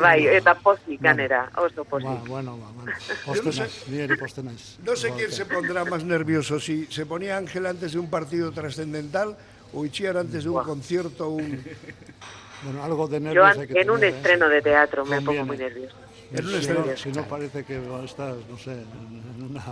Bai, 0.00 0.26
eta 0.26 0.54
pozik 0.54 1.00
ganera, 1.00 1.50
oso 1.56 1.84
pozik. 1.84 2.06
Ba, 2.08 2.22
bueno, 2.26 2.56
ba, 2.56 2.66
bueno. 2.74 2.92
Poste 3.26 3.50
naiz, 3.60 3.84
ni 3.88 3.98
ere 4.00 4.16
poste 4.16 4.42
naiz. 4.42 4.78
No 4.84 4.96
sé 4.96 5.10
quién 5.12 5.30
se 5.32 5.44
pondrá 5.44 5.84
más 5.84 6.04
nervioso, 6.04 6.58
si 6.60 6.86
se 6.86 7.04
ponía 7.06 7.36
Ángel 7.36 7.66
antes 7.66 7.92
de 7.92 7.98
un 7.98 8.08
partido 8.10 8.50
trascendental 8.52 9.36
o 9.74 9.84
Itziar 9.84 10.16
antes 10.16 10.44
de 10.44 10.48
un 10.50 10.62
concierto, 10.64 11.28
un... 11.28 11.62
Bueno, 12.64 12.82
algo 12.82 13.06
de 13.08 13.18
Yo 13.18 13.24
nervios 13.24 13.46
an- 13.56 13.60
hay 13.60 13.66
que 13.68 13.80
en 13.80 13.90
un 13.90 14.02
¿eh? 14.04 14.08
estreno 14.08 14.48
de 14.48 14.62
teatro 14.62 15.04
me 15.04 15.20
pongo 15.22 15.44
muy 15.44 15.56
nerviosa. 15.58 15.94
En 16.32 16.44
un 16.44 16.50
Si 16.52 16.56
estreno. 16.58 16.84
no, 16.86 16.96
si 16.96 17.08
no 17.12 17.28
parece 17.28 17.64
que 17.64 17.80
estás, 18.04 18.36
no 18.50 18.58
sé, 18.58 18.72
en 18.72 19.42
una... 19.50 19.62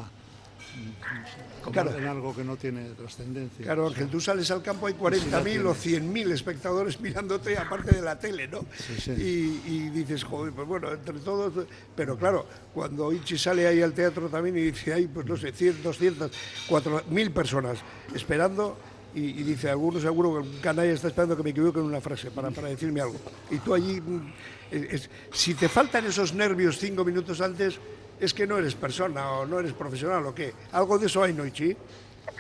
como 1.63 1.73
Claro. 1.73 1.97
en 1.99 2.07
algo 2.07 2.35
que 2.35 2.45
no 2.45 2.57
tiene 2.57 2.91
trascendencia. 2.91 3.65
Claro, 3.65 3.89
Ángel, 3.89 4.09
tú 4.09 4.21
sales 4.21 4.51
al 4.51 4.63
campo, 4.63 4.87
hay 4.87 4.95
40.000 4.95 5.67
o 5.67 5.75
100.000 5.75 6.33
espectadores 6.33 7.01
mirándote, 7.01 7.59
aparte 7.59 7.95
de 7.97 8.03
la 8.03 8.19
tele, 8.19 8.47
¿no? 8.49 8.65
sí. 8.99 9.11
Y, 9.13 9.71
y 9.71 9.91
dices, 9.91 10.23
joder, 10.25 10.53
pues 10.55 10.67
bueno, 10.69 10.93
entre 10.93 11.19
todos... 11.19 11.67
Pero 11.95 12.17
claro, 12.17 12.47
cuando 12.73 13.13
Ichi 13.13 13.37
sale 13.37 13.67
ahí 13.67 13.83
al 13.83 13.93
teatro 13.93 14.29
también 14.29 14.57
y 14.57 14.61
dice, 14.63 14.95
hay, 14.95 15.09
pues 15.09 15.27
no 15.27 15.37
sé, 15.37 15.53
100, 15.53 15.83
200, 15.83 16.31
4.000 16.69 17.31
personas 17.33 17.79
esperando... 18.15 18.79
Y, 19.17 19.41
y 19.41 19.43
dice, 19.45 19.71
alguno 19.71 19.99
seguro 19.99 20.35
que 20.35 20.39
un 20.49 20.61
canalla 20.61 20.93
está 20.93 21.09
esperando 21.09 21.39
que 21.39 21.43
me 21.43 21.49
equivoque 21.51 21.79
en 21.79 21.87
una 21.87 22.03
frase 22.03 22.31
para, 22.31 22.51
para 22.51 22.69
decirme 22.69 23.01
algo. 23.01 23.17
Y 23.51 23.57
tú 23.61 23.73
allí, 23.73 23.99
mm, 23.99 24.33
es- 24.71 24.93
es- 24.93 25.11
si 25.33 25.55
te 25.55 25.71
faltan 25.71 26.05
esos 26.05 26.35
nervios 26.35 26.77
cinco 26.79 27.03
minutos 27.03 27.41
antes, 27.41 27.81
es 28.21 28.35
que 28.35 28.47
no 28.47 28.59
eres 28.59 28.75
persona 28.75 29.31
o 29.33 29.47
no 29.47 29.59
eres 29.59 29.73
profesional 29.73 30.27
o 30.27 30.35
qué. 30.35 30.53
Algo 30.73 30.99
de 30.99 31.07
eso 31.07 31.23
hay, 31.23 31.33
¿no, 31.33 31.47
Ichi? 31.47 31.75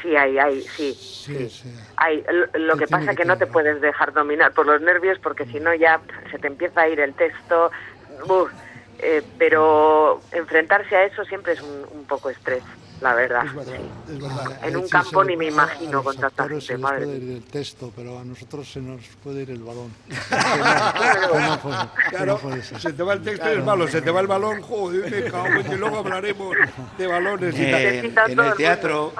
Sí, 0.02 0.14
hay, 0.16 0.36
hay, 0.38 0.60
sí. 0.76 0.92
Sí, 0.92 1.48
sí. 1.48 1.72
Hay, 1.96 2.22
lo, 2.54 2.76
que 2.76 2.86
pasa 2.86 3.12
que 3.12 3.16
que 3.16 3.24
no 3.24 3.38
te 3.38 3.46
puedes 3.46 3.80
dejar 3.80 4.12
dominar 4.12 4.52
por 4.52 4.66
los 4.66 4.82
nervios 4.82 5.18
porque 5.22 5.46
si 5.46 5.58
no 5.58 5.74
ya 5.74 5.98
se 6.30 6.38
te 6.38 6.46
empieza 6.48 6.82
a 6.82 6.88
ir 6.90 7.00
el 7.00 7.14
texto. 7.14 7.70
Uf, 8.28 8.50
eh, 8.98 9.22
pero 9.38 10.20
enfrentarse 10.32 10.96
a 10.96 11.04
eso 11.04 11.24
siempre 11.24 11.52
es 11.54 11.60
un, 11.60 11.86
un 11.92 12.04
poco 12.04 12.30
estrés, 12.30 12.62
la 13.00 13.14
verdad. 13.14 13.44
Es 13.46 13.54
verdad, 13.54 13.74
sí. 14.06 14.12
es 14.14 14.22
verdad. 14.22 14.58
En 14.64 14.76
un 14.76 14.84
Sí, 14.84 14.90
campo 14.90 15.24
ni 15.24 15.36
me 15.36 15.46
imagino 15.46 16.02
con 16.02 16.16
tanta 16.16 16.48
gente, 16.48 16.78
madre 16.78 17.04
puede 17.04 17.18
ir 17.18 17.30
el 17.36 17.42
texto, 17.44 17.92
pero 17.94 18.18
a 18.18 18.24
nosotros 18.24 18.70
se 18.70 18.80
nos 18.80 19.00
puede 19.22 19.42
ir 19.42 19.50
el 19.50 19.62
balón. 19.62 19.92
No, 21.36 21.58
puede, 21.60 21.76
Claro, 22.10 22.40
no 22.42 22.62
se 22.80 22.92
te 22.92 23.02
va 23.02 23.12
el 23.14 23.22
texto 23.22 23.48
y 23.52 23.58
es 23.58 23.64
malo, 23.64 23.86
se 23.88 24.00
te 24.02 24.10
va 24.10 24.20
el 24.20 24.26
balón, 24.26 24.62
joder, 24.62 25.10
me 25.10 25.30
cago 25.30 25.46
en 25.46 25.64
que 25.64 25.76
luego 25.76 25.98
hablaremos 25.98 26.56
de 26.96 27.06
balones 27.06 27.54
y 27.58 27.70
tal. 27.70 27.74
Eh, 27.82 27.92
Necesita 28.02 28.24
en 28.26 28.38
el 28.40 28.46
el 28.46 28.54
teatro, 28.54 29.12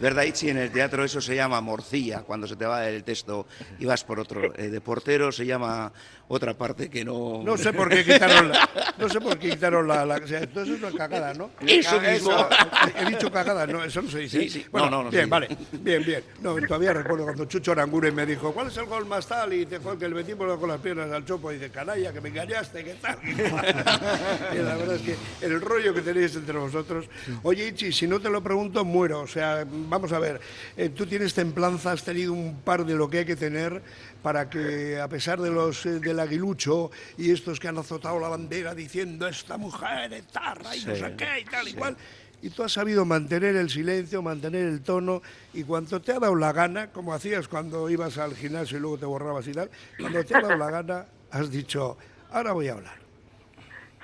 ¿verdad, 0.00 0.22
Ichi? 0.24 0.50
En 0.50 0.58
el 0.58 0.70
teatro 0.72 1.04
eso 1.04 1.20
se 1.20 1.34
llama 1.36 1.60
morcilla, 1.60 2.20
cuando 2.22 2.46
se 2.46 2.56
te 2.56 2.64
va 2.66 2.88
el 2.88 3.04
texto 3.04 3.46
y 3.78 3.84
vas 3.84 4.02
por 4.04 4.18
otro. 4.20 4.54
Eh, 4.54 4.68
de 4.68 4.80
portero 4.80 5.30
se 5.32 5.44
llama 5.46 5.92
otra 6.28 6.54
parte 6.54 6.88
que 6.90 7.04
no... 7.04 7.42
No 7.44 7.56
sé 7.56 7.72
por 7.72 7.88
qué 7.88 8.04
quitaron 8.04 8.48
la, 8.50 8.68
no 8.98 9.08
sé 9.08 9.17
por 9.20 9.38
qué 9.38 9.50
quitaron 9.50 9.86
la, 9.86 10.04
la 10.04 10.16
o 10.16 10.26
sea, 10.26 10.40
es 10.40 10.56
una 10.56 10.92
cagada, 10.92 11.34
¿no? 11.34 11.50
Eso 11.66 12.00
mismo. 12.00 12.48
he 12.96 13.04
dicho 13.06 13.30
cagada, 13.30 13.66
no, 13.66 13.84
eso 13.84 14.02
no 14.02 14.10
se 14.10 14.18
dice. 14.20 14.40
Sí, 14.40 14.50
sí. 14.50 14.66
Bueno, 14.70 14.90
No, 14.90 14.98
no, 14.98 15.04
no 15.04 15.10
bien, 15.10 15.28
vale, 15.28 15.48
bien, 15.72 16.04
bien. 16.04 16.22
No, 16.42 16.56
todavía 16.66 16.92
recuerdo 16.92 17.24
cuando 17.24 17.44
Chucho 17.46 17.72
Aranguren 17.72 18.14
me 18.14 18.26
dijo, 18.26 18.52
¿cuál 18.52 18.68
es 18.68 18.76
el 18.76 18.86
gol 18.86 19.06
más 19.06 19.26
tal? 19.26 19.52
Y 19.52 19.66
te 19.66 19.78
que 19.78 20.08
le 20.08 20.14
metimos 20.14 20.58
con 20.58 20.68
las 20.68 20.80
piernas 20.80 21.10
al 21.10 21.24
chopo 21.24 21.50
y 21.50 21.54
dice, 21.54 21.70
canalla, 21.70 22.12
que 22.12 22.20
me 22.20 22.28
engañaste, 22.28 22.84
¿qué 22.84 22.94
tal? 22.94 23.18
y 23.24 24.58
la 24.58 24.76
verdad 24.76 24.96
es 24.96 25.02
que 25.02 25.16
el 25.44 25.60
rollo 25.60 25.94
que 25.94 26.02
tenéis 26.02 26.34
entre 26.36 26.58
vosotros. 26.58 27.06
Oye, 27.42 27.68
Ichi, 27.68 27.92
si 27.92 28.06
no 28.06 28.20
te 28.20 28.30
lo 28.30 28.42
pregunto, 28.42 28.84
muero. 28.84 29.20
O 29.20 29.26
sea, 29.26 29.64
vamos 29.68 30.12
a 30.12 30.18
ver, 30.18 30.40
eh, 30.76 30.90
tú 30.90 31.06
tienes 31.06 31.34
templanza, 31.34 31.92
has 31.92 32.04
tenido 32.04 32.32
un 32.32 32.60
par 32.60 32.84
de 32.84 32.94
lo 32.94 33.08
que 33.08 33.18
hay 33.18 33.24
que 33.24 33.36
tener 33.36 33.82
para 34.22 34.48
que, 34.50 35.00
a 35.00 35.08
pesar 35.08 35.40
de 35.40 35.50
los 35.50 35.86
eh, 35.86 36.00
del 36.00 36.18
aguilucho 36.20 36.90
y 37.16 37.30
estos 37.32 37.60
que 37.60 37.68
han 37.68 37.78
azotado 37.78 38.18
la 38.18 38.28
bandera 38.28 38.74
diciendo 38.74 39.26
esta 39.28 39.56
mujer 39.56 40.12
es 40.12 40.26
tarra 40.28 40.74
y 40.74 40.84
no 40.84 40.94
sé 40.94 41.14
qué 41.16 41.40
y 41.40 41.44
tal 41.44 41.68
y 41.68 41.70
sí. 41.70 41.76
cual, 41.76 41.96
y 42.42 42.50
tú 42.50 42.62
has 42.62 42.72
sabido 42.72 43.04
mantener 43.04 43.56
el 43.56 43.68
silencio, 43.68 44.22
mantener 44.22 44.66
el 44.66 44.82
tono, 44.82 45.22
y 45.52 45.64
cuando 45.64 46.00
te 46.00 46.12
ha 46.12 46.20
dado 46.20 46.34
la 46.36 46.52
gana, 46.52 46.92
como 46.92 47.12
hacías 47.12 47.48
cuando 47.48 47.88
ibas 47.90 48.16
al 48.18 48.34
gimnasio 48.34 48.78
y 48.78 48.80
luego 48.80 48.98
te 48.98 49.06
borrabas 49.06 49.46
y 49.48 49.52
tal, 49.52 49.70
cuando 49.98 50.22
te 50.24 50.36
ha 50.36 50.40
dado 50.40 50.56
la 50.56 50.70
gana, 50.70 51.06
has 51.32 51.50
dicho, 51.50 51.96
ahora 52.30 52.52
voy 52.52 52.68
a 52.68 52.72
hablar. 52.74 52.96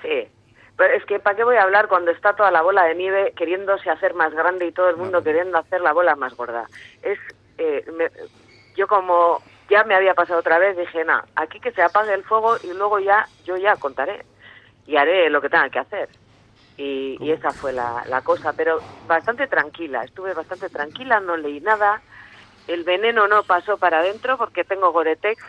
Sí. 0.02 0.28
Pero 0.76 0.92
es 0.94 1.04
que, 1.04 1.21
¿para 1.21 1.37
qué 1.37 1.44
voy 1.44 1.54
a 1.56 1.62
hablar 1.62 1.87
cuando 1.87 2.11
está 2.11 2.35
toda 2.35 2.50
la 2.50 2.61
bola 2.61 2.85
de 2.87 2.97
nieve 2.97 3.33
queriéndose 3.37 3.88
hacer 3.90 4.12
más 4.14 4.33
grande 4.35 4.66
y 4.66 4.73
todo 4.73 4.90
el 4.90 4.97
mundo 4.97 5.23
queriendo 5.23 5.56
hacer 5.56 5.80
la 5.80 5.92
bola 5.92 6.16
más 6.16 6.35
gorda? 6.35 6.68
Es, 7.00 7.16
eh, 7.59 7.85
me- 7.97 8.11
yo 8.75 8.88
como 8.88 9.40
ya 9.68 9.85
me 9.85 9.94
había 9.94 10.14
pasado 10.14 10.40
otra 10.40 10.59
vez, 10.59 10.76
dije, 10.76 11.04
no, 11.04 11.23
aquí 11.37 11.61
que 11.61 11.73
se 11.73 11.83
apague 11.83 12.12
el 12.14 12.25
fuego 12.25 12.56
y 12.62 12.73
luego 12.73 12.99
ya, 12.99 13.26
yo 13.44 13.56
ya 13.56 13.76
contaré 13.76 14.25
y 14.87 14.97
haré 14.97 15.30
lo 15.30 15.40
que 15.40 15.49
tenga 15.49 15.68
que 15.71 15.78
hacer. 15.78 16.09
Y, 16.76 17.16
y 17.21 17.30
esa 17.30 17.50
fue 17.50 17.73
la, 17.73 18.04
la 18.09 18.23
cosa, 18.23 18.52
pero 18.52 18.80
bastante 19.06 19.47
tranquila, 19.47 20.02
estuve 20.04 20.35
bastante 20.35 20.68
tranquila, 20.68 21.21
no 21.21 21.37
leí 21.37 21.61
nada, 21.61 22.02
el 22.66 22.85
veneno 22.85 23.28
no 23.28 23.42
pasó 23.44 23.76
para 23.76 24.00
adentro 24.00 24.37
porque 24.38 24.64
tengo 24.64 24.92
Goretex. 24.92 25.42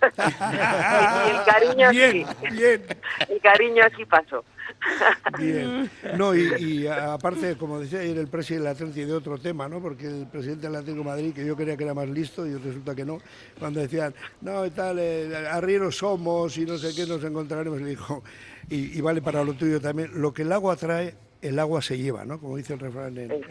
y 0.02 1.30
el 1.30 1.44
cariño 1.44 1.90
Bien, 1.90 2.12
sí. 2.12 2.26
bien. 2.52 2.86
El 3.28 3.40
cariño 3.40 3.84
sí 3.96 4.04
pasó. 4.04 4.44
Bien. 5.38 5.90
No, 6.16 6.34
y, 6.34 6.52
y 6.58 6.86
aparte, 6.86 7.56
como 7.56 7.80
decía 7.80 8.00
ayer 8.00 8.18
el 8.18 8.28
presidente 8.28 8.68
del 8.68 8.76
Atlético 8.76 9.06
de 9.06 9.12
otro 9.12 9.38
tema, 9.38 9.68
¿no? 9.68 9.80
Porque 9.80 10.06
el 10.06 10.26
presidente 10.26 10.66
del 10.66 10.76
Atlético 10.76 11.04
de 11.04 11.10
Madrid, 11.10 11.32
que 11.34 11.44
yo 11.44 11.56
creía 11.56 11.76
que 11.76 11.84
era 11.84 11.94
más 11.94 12.08
listo 12.08 12.46
y 12.46 12.54
resulta 12.56 12.94
que 12.94 13.04
no, 13.04 13.20
cuando 13.58 13.80
decían, 13.80 14.14
no, 14.40 14.64
y 14.64 14.70
tal, 14.70 14.98
eh, 14.98 15.36
arrieros 15.50 15.98
somos 15.98 16.56
y 16.58 16.64
no 16.64 16.78
sé 16.78 16.94
qué, 16.94 17.06
nos 17.06 17.22
encontraremos, 17.24 17.80
le 17.80 17.90
dijo, 17.90 18.22
y, 18.68 18.96
y 18.98 19.00
vale 19.00 19.22
para 19.22 19.44
lo 19.44 19.54
tuyo 19.54 19.80
también, 19.80 20.10
lo 20.14 20.32
que 20.32 20.42
el 20.42 20.52
agua 20.52 20.76
trae, 20.76 21.14
el 21.42 21.58
agua 21.58 21.82
se 21.82 21.98
lleva, 21.98 22.24
¿no? 22.24 22.38
Como 22.40 22.56
dice 22.56 22.74
el 22.74 22.80
refrán 22.80 23.16
en, 23.16 23.30
en 23.30 23.42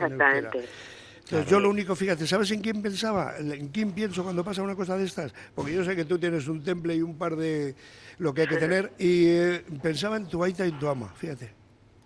yo 1.48 1.60
lo 1.60 1.70
único, 1.70 1.96
fíjate, 1.96 2.26
¿sabes 2.26 2.52
en 2.52 2.62
quién 2.62 2.82
pensaba? 2.82 3.38
¿En 3.38 3.70
quién 3.70 3.92
pienso 3.92 4.24
cuando 4.24 4.44
pasa 4.44 4.62
una 4.62 4.76
cosa 4.76 4.98
de 4.98 5.06
estas? 5.06 5.34
Porque 5.56 5.74
yo 5.74 5.84
sé 5.84 5.96
que 5.96 6.06
tú 6.06 6.18
tienes 6.18 6.48
un 6.48 6.64
temple 6.64 6.96
y 6.96 7.02
un 7.02 7.18
par 7.18 7.36
de 7.36 7.76
lo 8.18 8.34
que 8.34 8.42
hay 8.42 8.48
que 8.48 8.58
tener, 8.58 8.92
y 8.98 9.28
eh, 9.28 9.64
pensaba 9.82 10.18
en 10.18 10.28
tu 10.28 10.44
aita 10.44 10.66
y 10.66 10.70
en 10.70 10.80
tu 10.80 10.90
ama, 10.90 11.08
fíjate. 11.16 11.54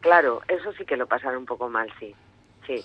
Claro, 0.02 0.42
eso 0.48 0.72
sí 0.74 0.86
que 0.86 0.98
lo 0.98 1.08
pasaron 1.08 1.40
un 1.40 1.46
poco 1.46 1.70
mal, 1.70 1.92
sí. 2.00 2.14
Sí. 2.68 2.84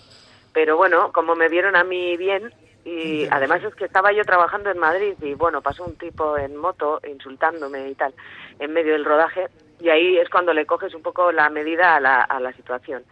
Pero 0.52 0.76
bueno, 0.76 1.12
como 1.12 1.34
me 1.34 1.48
vieron 1.48 1.76
a 1.76 1.84
mí 1.84 2.16
bien, 2.16 2.52
y 2.84 3.26
además 3.30 3.62
es 3.64 3.74
que 3.74 3.84
estaba 3.84 4.12
yo 4.12 4.24
trabajando 4.24 4.70
en 4.70 4.78
Madrid 4.78 5.14
y 5.20 5.34
bueno, 5.34 5.60
pasó 5.60 5.84
un 5.84 5.96
tipo 5.96 6.38
en 6.38 6.56
moto 6.56 7.00
insultándome 7.06 7.90
y 7.90 7.94
tal, 7.94 8.14
en 8.58 8.72
medio 8.72 8.92
del 8.92 9.04
rodaje, 9.04 9.48
y 9.80 9.90
ahí 9.90 10.16
es 10.16 10.30
cuando 10.30 10.54
le 10.54 10.64
coges 10.64 10.94
un 10.94 11.02
poco 11.02 11.32
la 11.32 11.50
medida 11.50 11.96
a 11.96 12.00
la, 12.00 12.22
a 12.22 12.40
la 12.40 12.52
situación. 12.52 13.02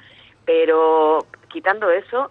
Pero 0.45 1.27
quitando 1.49 1.91
eso, 1.91 2.31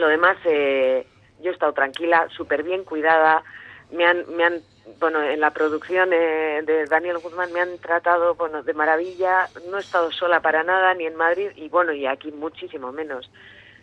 lo 0.00 0.08
demás, 0.08 0.36
eh, 0.44 1.06
yo 1.40 1.50
he 1.50 1.54
estado 1.54 1.72
tranquila, 1.72 2.28
súper 2.36 2.62
bien 2.62 2.84
cuidada. 2.84 3.42
Me 3.90 4.04
han, 4.06 4.24
me 4.36 4.44
han, 4.44 4.60
bueno, 5.00 5.22
en 5.22 5.40
la 5.40 5.50
producción 5.50 6.10
eh, 6.12 6.60
de 6.64 6.84
Daniel 6.86 7.18
Guzmán 7.18 7.52
me 7.52 7.60
han 7.60 7.78
tratado, 7.78 8.34
bueno, 8.34 8.62
de 8.62 8.74
maravilla. 8.74 9.48
No 9.70 9.78
he 9.78 9.80
estado 9.80 10.10
sola 10.12 10.40
para 10.40 10.62
nada, 10.62 10.92
ni 10.94 11.06
en 11.06 11.16
Madrid, 11.16 11.50
y 11.56 11.68
bueno, 11.68 11.92
y 11.92 12.06
aquí 12.06 12.30
muchísimo 12.32 12.92
menos. 12.92 13.30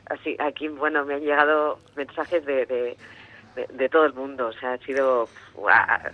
Así, 0.08 0.36
aquí, 0.40 0.68
bueno, 0.68 1.04
me 1.06 1.16
han 1.16 1.22
llegado 1.22 1.80
mensajes 1.96 2.46
de, 2.46 2.68
de, 2.68 2.98
de, 3.56 3.68
de 3.74 3.90
todo 3.90 4.06
el 4.06 4.14
mundo. 4.14 4.48
O 4.50 4.54
sea, 4.54 4.74
ha 4.74 4.78
sido 4.78 5.28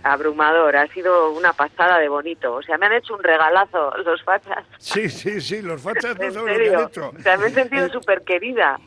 abrumador, 0.02 0.76
ha 0.76 0.86
sido 0.88 1.32
una 1.32 1.52
pasada 1.52 1.98
de 1.98 2.08
bonito. 2.08 2.54
O 2.54 2.62
sea, 2.62 2.78
me 2.78 2.86
han 2.86 2.94
hecho 2.94 3.14
un 3.14 3.22
regalazo 3.22 3.92
los 3.98 4.22
fachas. 4.22 4.64
Sí, 4.78 5.08
sí, 5.10 5.40
sí, 5.40 5.60
los 5.60 5.82
fachas 5.82 6.16
no 6.18 6.24
En 6.26 6.32
saben 6.32 6.58
lo 6.58 6.64
que 6.70 6.74
han 6.76 6.88
hecho. 6.88 7.12
O 7.18 7.22
sea, 7.22 7.36
me 7.36 7.46
he 7.48 7.50
sentido 7.50 7.86
Eh, 7.86 7.90
súper 7.90 8.22
querida. 8.22 8.78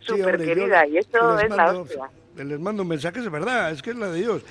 Sí, 0.00 0.06
Súper 0.06 0.38
yo 0.38 0.44
querida. 0.46 0.84
les- 0.84 0.94
Y 0.94 0.98
esto 0.98 1.34
les 1.36 1.44
es 1.44 1.50
la 1.50 1.56
mando- 1.56 1.80
hostia. 1.82 2.10
Les 2.36 2.60
mando 2.60 2.82
un 2.84 2.88
mensaje, 2.88 3.18
es 3.18 3.30
verdad, 3.30 3.72
es 3.72 3.82
que 3.82 3.90
es 3.90 3.96
la 3.96 4.08
de 4.08 4.20
Dios. 4.20 4.42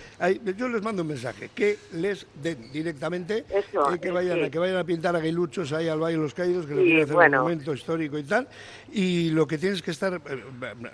Yo 0.57 0.67
les 0.67 0.81
mando 0.83 1.01
un 1.01 1.07
mensaje, 1.07 1.49
que 1.55 1.77
les 1.93 2.27
den 2.43 2.71
directamente, 2.71 3.45
Eso, 3.49 3.91
eh, 3.95 3.99
que, 3.99 4.09
eh, 4.09 4.11
vayan, 4.11 4.37
sí. 4.37 4.43
a, 4.43 4.49
que 4.51 4.59
vayan 4.59 4.77
a 4.77 4.83
pintar 4.83 5.15
aguiluchos 5.15 5.71
ahí 5.71 5.87
al 5.87 5.97
Valle 5.97 6.17
de 6.17 6.21
los 6.21 6.33
Caídos, 6.35 6.67
que 6.67 6.75
lo 6.75 6.83
Sí, 6.83 7.01
hacer 7.01 7.15
bueno. 7.15 7.37
un 7.37 7.43
momento 7.43 7.73
histórico 7.73 8.19
y 8.19 8.23
tal. 8.23 8.47
Y 8.91 9.29
lo 9.31 9.47
que 9.47 9.57
tienes 9.57 9.81
que 9.81 9.89
estar, 9.91 10.13
eh, 10.13 10.43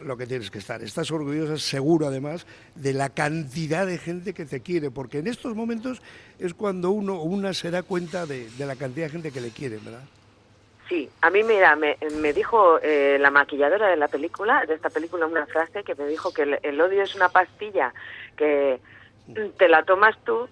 lo 0.03 0.15
que 0.15 0.27
tienes 0.27 0.49
que 0.51 0.59
estar, 0.59 0.81
estás 0.83 1.09
orgullosa, 1.11 1.57
seguro 1.57 2.07
además, 2.07 2.45
de 2.75 2.93
la 2.93 3.09
cantidad 3.09 3.85
de 3.87 3.97
gente 3.97 4.33
que 4.33 4.45
te 4.45 4.61
quiere, 4.61 4.89
porque 4.91 5.17
en 5.19 5.27
estos 5.27 5.53
momentos 5.55 6.01
es 6.39 6.53
cuando 6.53 6.91
uno 6.91 7.15
o 7.15 7.23
una 7.23 7.53
se 7.53 7.71
da 7.71 7.81
cuenta 7.83 8.25
de, 8.27 8.47
de 8.57 8.65
la 8.65 8.75
cantidad 8.75 9.07
de 9.07 9.11
gente 9.11 9.31
que 9.31 9.41
le 9.41 9.49
quiere, 9.49 9.79
¿verdad? 9.83 10.03
Sí, 10.87 11.11
a 11.21 11.31
mí 11.31 11.43
mira, 11.43 11.75
me, 11.75 11.97
me 12.11 12.31
dijo 12.33 12.79
eh, 12.81 13.17
la 13.19 13.31
maquilladora 13.31 13.87
de 13.87 13.95
la 13.97 14.07
película, 14.07 14.65
de 14.67 14.75
esta 14.75 14.91
película, 14.91 15.25
una 15.25 15.47
frase 15.47 15.83
que 15.83 15.95
me 15.95 16.07
dijo 16.07 16.31
que 16.31 16.43
el, 16.43 16.59
el 16.61 16.79
odio 16.79 17.03
es 17.03 17.15
una 17.15 17.29
pastilla 17.29 17.93
que 18.35 18.81
te 19.57 19.67
la 19.67 19.83
tomas 19.83 20.15
tú, 20.23 20.49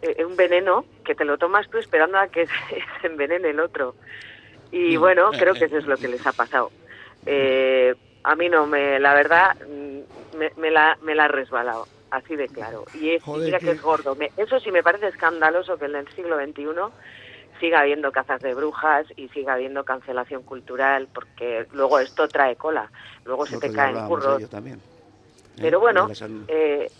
eh, 0.00 0.24
un 0.24 0.36
veneno 0.36 0.86
que 1.04 1.14
te 1.14 1.24
lo 1.26 1.36
tomas 1.38 1.68
tú 1.68 1.78
esperando 1.78 2.18
a 2.18 2.28
que 2.28 2.46
se, 3.02 3.06
envenene 3.06 3.50
el 3.50 3.60
otro. 3.60 3.96
Y 4.70 4.96
bueno, 4.96 5.30
creo 5.38 5.54
que 5.54 5.66
eso 5.66 5.78
es 5.78 5.86
lo 5.86 5.98
que 5.98 6.08
les 6.08 6.26
ha 6.26 6.32
pasado. 6.32 6.72
Eh, 7.26 7.94
a 8.24 8.36
mí 8.36 8.48
no, 8.48 8.66
me, 8.66 8.98
la 9.00 9.14
verdad, 9.14 9.52
mm, 9.66 10.00
me, 10.38 10.52
me 10.56 10.70
la, 10.70 10.96
me 11.02 11.14
la 11.14 11.24
ha 11.24 11.28
resbalado, 11.28 11.88
así 12.10 12.36
de 12.36 12.48
claro. 12.48 12.86
Y 12.92 13.10
es, 13.10 13.22
Joder, 13.22 13.44
mira 13.46 13.58
que 13.60 13.66
que- 13.66 13.72
es 13.72 13.82
gordo. 13.82 14.16
Me- 14.16 14.32
eso 14.36 14.58
sí 14.60 14.70
me 14.72 14.82
parece 14.82 15.08
escandaloso 15.08 15.78
que 15.78 15.86
en 15.86 15.96
el 15.96 16.08
siglo 16.14 16.36
XXI 16.36 16.94
siga 17.60 17.80
habiendo 17.80 18.12
cazas 18.12 18.40
de 18.40 18.54
brujas 18.54 19.06
y 19.16 19.28
siga 19.28 19.54
habiendo 19.54 19.84
cancelación 19.84 20.42
cultural, 20.42 21.08
porque 21.12 21.66
luego 21.72 21.98
esto 21.98 22.28
trae 22.28 22.56
cola, 22.56 22.90
luego 23.24 23.46
se 23.46 23.58
te 23.58 23.72
caen 23.72 24.06
curros. 24.06 24.48
también. 24.50 24.80
Pero 25.56 25.78
¿eh? 25.78 25.80
bueno, 25.80 26.14
salud. 26.14 26.44
eh, 26.48 26.90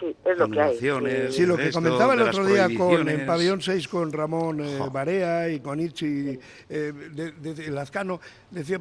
sí, 0.00 0.16
es 0.24 0.38
lo 0.38 0.48
que 0.48 0.60
hay. 0.60 0.76
Sí, 0.78 1.46
lo 1.46 1.56
que 1.56 1.64
esto, 1.68 1.78
comentaba 1.80 2.14
el 2.14 2.22
otro 2.22 2.44
día 2.46 2.64
con 2.64 2.70
en 2.70 2.76
prohibiciones. 2.78 3.26
Pabellón 3.26 3.60
6 3.60 3.88
con 3.88 4.12
Ramón 4.12 4.60
eh. 4.64 4.78
Barea 4.90 5.48
y 5.48 5.60
con 5.60 5.78
Ichi 5.78 6.38
eh, 6.68 6.92
de, 7.12 7.32
de- 7.32 7.54
de 7.54 7.70
Lazcano, 7.70 8.20
decía 8.50 8.78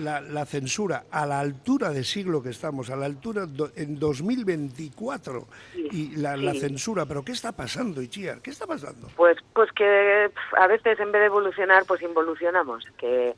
la, 0.00 0.20
la 0.20 0.44
censura 0.46 1.04
a 1.10 1.26
la 1.26 1.40
altura 1.40 1.90
de 1.90 2.04
siglo 2.04 2.42
que 2.42 2.50
estamos, 2.50 2.90
a 2.90 2.96
la 2.96 3.06
altura 3.06 3.46
do- 3.46 3.70
en 3.74 3.98
2024 3.98 5.46
Sí, 5.72 5.88
y 5.92 6.16
la, 6.16 6.36
la 6.36 6.54
censura, 6.54 7.06
pero 7.06 7.24
¿qué 7.24 7.32
está 7.32 7.52
pasando, 7.52 8.02
Ichiar? 8.02 8.40
¿Qué 8.40 8.50
está 8.50 8.66
pasando? 8.66 9.08
Pues, 9.16 9.36
pues 9.54 9.70
que 9.72 10.30
a 10.56 10.66
veces 10.66 10.98
en 11.00 11.12
vez 11.12 11.20
de 11.20 11.26
evolucionar, 11.26 11.84
pues 11.86 12.02
involucionamos. 12.02 12.84
Que 12.98 13.34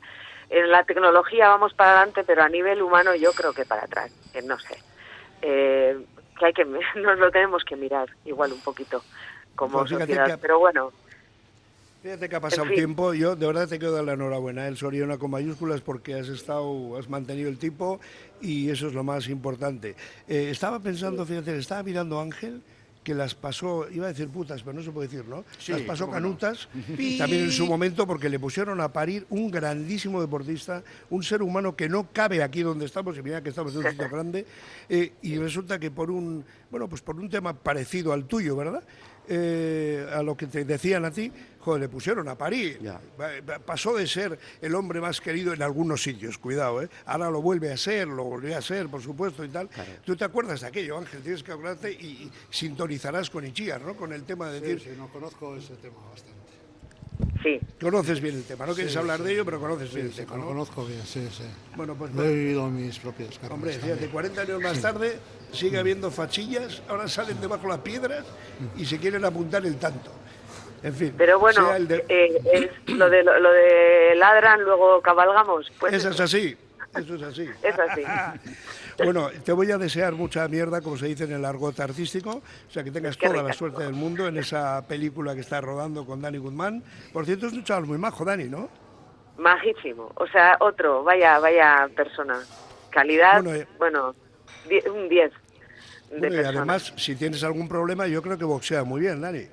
en 0.49 0.69
la 0.69 0.83
tecnología 0.83 1.47
vamos 1.49 1.73
para 1.73 1.91
adelante, 1.97 2.23
pero 2.25 2.43
a 2.43 2.49
nivel 2.49 2.81
humano 2.81 3.15
yo 3.15 3.31
creo 3.31 3.53
que 3.53 3.65
para 3.65 3.83
atrás. 3.83 4.11
Que 4.33 4.41
no 4.41 4.59
sé. 4.59 4.77
Eh, 5.41 5.97
que 6.41 6.47
hay 6.47 6.53
que 6.53 6.65
nos 6.99 7.19
lo 7.19 7.31
tenemos 7.31 7.63
que 7.63 7.75
mirar 7.75 8.09
igual 8.25 8.51
un 8.51 8.59
poquito 8.61 9.03
como 9.55 9.79
Pues 9.79 9.91
sociedad. 9.91 10.27
que- 10.27 10.37
Pero 10.37 10.59
bueno, 10.59 10.91
Fíjate 12.03 12.29
que 12.29 12.35
ha 12.35 12.39
pasado 12.39 12.63
En 12.63 12.69
fin. 12.69 12.77
tiempo, 12.77 13.13
yo 13.13 13.35
de 13.35 13.45
verdad 13.45 13.67
te 13.67 13.77
quiero 13.77 13.93
dar 13.93 14.03
la 14.03 14.13
enhorabuena, 14.13 14.67
el 14.67 14.75
Soriona 14.75 15.19
con 15.19 15.29
mayúsculas 15.29 15.81
porque 15.81 16.15
has 16.15 16.29
estado, 16.29 16.97
has 16.97 17.07
mantenido 17.07 17.47
el 17.47 17.59
tipo 17.59 17.99
y 18.41 18.71
eso 18.71 18.87
es 18.87 18.93
lo 18.95 19.03
más 19.03 19.27
importante. 19.29 19.95
Eh, 20.27 20.47
estaba 20.49 20.79
pensando, 20.79 21.23
fíjate, 21.27 21.55
estaba 21.59 21.83
mirando 21.83 22.19
Ángel 22.19 22.63
que 23.03 23.15
las 23.15 23.33
pasó, 23.33 23.89
iba 23.89 24.05
a 24.05 24.09
decir 24.09 24.27
putas, 24.29 24.61
pero 24.61 24.73
no 24.73 24.83
se 24.83 24.91
puede 24.91 25.07
decir, 25.07 25.27
¿no? 25.27 25.43
Sí, 25.57 25.71
las 25.71 25.81
pasó 25.81 26.05
no. 26.05 26.13
canutas, 26.13 26.67
también 27.17 27.43
en 27.43 27.51
su 27.51 27.65
momento 27.65 28.05
porque 28.05 28.29
le 28.29 28.39
pusieron 28.39 28.79
a 28.79 28.93
parir 28.93 29.25
un 29.29 29.49
grandísimo 29.49 30.21
deportista, 30.21 30.83
un 31.09 31.23
ser 31.23 31.41
humano 31.41 31.75
que 31.75 31.89
no 31.89 32.07
cabe 32.11 32.43
aquí 32.43 32.61
donde 32.61 32.85
estamos, 32.85 33.17
y 33.17 33.21
mira 33.21 33.41
que 33.41 33.49
estamos 33.49 33.73
en 33.73 33.85
un 33.85 33.91
sitio 33.91 34.09
grande, 34.11 34.45
eh, 34.89 35.13
y 35.21 35.37
resulta 35.37 35.79
que 35.79 35.89
por 35.89 36.11
un, 36.11 36.45
bueno, 36.69 36.87
pues 36.87 37.01
por 37.01 37.15
un 37.15 37.29
tema 37.29 37.53
parecido 37.53 38.13
al 38.13 38.25
tuyo, 38.25 38.55
¿verdad? 38.55 38.83
Eh, 39.27 40.07
a 40.13 40.21
lo 40.23 40.35
que 40.35 40.47
te 40.47 40.65
decían 40.65 41.05
a 41.05 41.11
ti, 41.11 41.31
joder, 41.59 41.81
le 41.81 41.89
pusieron 41.89 42.27
a. 42.27 42.35
Ya. 42.81 42.99
Va- 43.19 43.59
Pasó 43.59 43.95
de 43.95 44.07
ser 44.07 44.37
el 44.61 44.73
hombre 44.75 44.99
más 44.99 45.21
querido 45.21 45.53
en 45.53 45.61
algunos 45.61 46.01
sitios, 46.03 46.37
cuidado, 46.37 46.81
¿eh? 46.81 46.89
Ahora 47.05 47.29
lo 47.29 47.41
vuelve 47.41 47.71
a 47.71 47.77
ser, 47.77 48.07
lo 48.07 48.23
volvió 48.25 48.57
a 48.57 48.61
ser, 48.61 48.87
por 48.89 49.01
supuesto, 49.01 49.45
y 49.45 49.49
tal. 49.49 49.69
Tú 50.03 50.15
te 50.15 50.25
acuerdas 50.25 50.61
de 50.61 50.67
aquello, 50.67 50.97
Ángel, 50.97 51.21
tienes 51.21 51.43
que 51.43 51.51
acordarte 51.51 51.91
y, 51.91 51.95
y 52.05 52.31
sintonizarás 52.49 53.29
con 53.29 53.45
Ichías, 53.45 53.81
¿no? 53.81 53.95
Con 53.95 54.11
el 54.11 54.23
tema 54.23 54.49
de 54.49 54.59
Sí, 54.59 54.65
decir, 54.65 54.91
sí, 54.93 54.97
no 54.97 55.07
conozco 55.09 55.55
ese 55.55 55.75
tema 55.75 55.97
bastante. 56.09 56.40
Sí. 57.43 57.59
conoces 57.79 58.19
bien 58.21 58.35
el 58.35 58.43
tema, 58.43 58.65
no 58.65 58.73
quieres 58.73 58.93
Sí, 58.93 58.99
hablar 58.99 59.17
sí. 59.19 59.23
de 59.25 59.33
ello, 59.33 59.45
pero 59.45 59.59
conoces 59.59 59.89
Sí, 59.89 59.95
bien 59.95 60.07
el 60.07 60.13
sí, 60.13 60.21
tema, 60.21 60.33
lo 60.35 60.41
¿no? 60.41 60.47
conozco 60.47 60.85
bien, 60.85 61.01
sí, 61.05 61.27
sí. 61.31 61.43
Bueno, 61.75 61.95
pues 61.95 62.13
Lo 62.13 62.23
he 62.23 62.33
vivido 62.33 62.67
en 62.67 62.75
mis 62.75 62.99
propias 62.99 63.35
carnes. 63.39 63.51
Hombre, 63.51 63.71
fíjate, 63.73 63.89
también. 63.91 64.11
40 64.11 64.41
años 64.41 64.61
más 64.61 64.81
tarde 64.81 65.19
sigue 65.51 65.77
habiendo 65.79 66.09
fachillas, 66.11 66.81
ahora 66.87 67.07
salen 67.07 67.39
debajo 67.41 67.67
las 67.67 67.79
piedras 67.79 68.25
y 68.77 68.85
se 68.85 68.97
quieren 68.97 69.23
apuntar 69.25 69.65
el 69.65 69.77
tanto. 69.77 70.11
En 70.83 70.95
fin, 70.95 71.13
Pero 71.15 71.37
bueno, 71.39 71.63
sea 71.67 71.77
el 71.77 71.87
de- 71.87 72.05
eh, 72.09 72.41
es 72.53 72.95
lo 72.95 73.07
de 73.09 73.23
lo, 73.23 73.39
lo 73.39 73.51
de 73.51 74.15
ladran, 74.15 74.63
luego 74.63 74.99
cabalgamos. 75.01 75.71
Pues 75.79 75.93
eso 75.93 76.09
es 76.09 76.19
así, 76.19 76.57
eso 76.95 77.15
es 77.15 77.21
así. 77.21 77.47
Es 77.61 77.77
así. 77.77 78.01
Bueno, 79.03 79.29
te 79.43 79.51
voy 79.51 79.71
a 79.71 79.77
desear 79.77 80.13
mucha 80.13 80.47
mierda, 80.47 80.81
como 80.81 80.97
se 80.97 81.07
dice 81.07 81.23
en 81.25 81.31
el 81.33 81.45
argot 81.45 81.79
artístico, 81.79 82.41
o 82.67 82.71
sea, 82.71 82.83
que 82.83 82.91
tengas 82.91 83.17
Qué 83.17 83.27
toda 83.27 83.43
la 83.43 83.53
suerte 83.53 83.83
del 83.83 83.93
mundo 83.93 84.27
en 84.27 84.37
esa 84.37 84.85
película 84.87 85.33
que 85.33 85.41
estás 85.41 85.63
rodando 85.63 86.05
con 86.05 86.21
Dani 86.21 86.37
Guzmán. 86.37 86.83
Por 87.13 87.25
cierto, 87.25 87.47
es 87.47 87.53
un 87.53 87.63
chaval 87.63 87.85
muy 87.85 87.97
majo, 87.97 88.23
Dani, 88.25 88.45
¿no? 88.45 88.69
Majísimo. 89.37 90.11
O 90.15 90.27
sea, 90.27 90.57
otro, 90.59 91.03
vaya, 91.03 91.39
vaya 91.39 91.89
persona. 91.95 92.39
Calidad, 92.89 93.41
Bueno, 93.41 93.65
bueno, 93.79 94.11
eh, 94.11 94.69
die- 94.69 94.89
un 94.89 95.07
10 95.09 95.31
de 96.11 96.19
Bueno, 96.19 96.41
y 96.41 96.45
además, 96.45 96.93
si 96.97 97.15
tienes 97.15 97.43
algún 97.43 97.67
problema, 97.67 98.05
yo 98.07 98.21
creo 98.21 98.37
que 98.37 98.43
boxea 98.43 98.83
muy 98.83 99.01
bien, 99.01 99.21
Dani. 99.21 99.45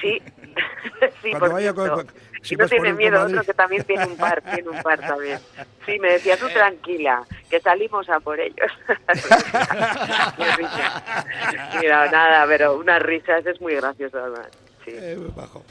Sí, 0.00 0.22
sí, 1.22 1.30
Cuando 1.30 1.38
por 1.40 1.52
vaya 1.52 1.74
con- 1.74 2.06
si 2.42 2.56
no 2.56 2.68
tiene 2.68 2.92
miedo, 2.92 3.18
Madrid. 3.18 3.36
otro 3.38 3.46
que 3.46 3.54
también 3.54 3.84
tiene 3.84 4.06
un 4.06 4.16
par, 4.16 4.42
tiene 4.42 4.68
un 4.68 4.82
par 4.82 5.00
también. 5.00 5.38
Sí, 5.86 5.98
me 5.98 6.12
decía, 6.12 6.36
tú 6.36 6.46
tranquila, 6.50 7.22
que 7.48 7.58
salimos 7.60 8.08
a 8.10 8.20
por 8.20 8.38
ellos. 8.38 8.70
Mira, 11.80 12.10
nada, 12.10 12.46
pero 12.46 12.76
unas 12.76 13.02
risas 13.02 13.44
es 13.46 13.60
muy 13.60 13.74
gracioso 13.74 14.18
además. 14.18 14.48
Sí. 14.84 14.90
Eh, 14.94 15.18
bajo. 15.34 15.64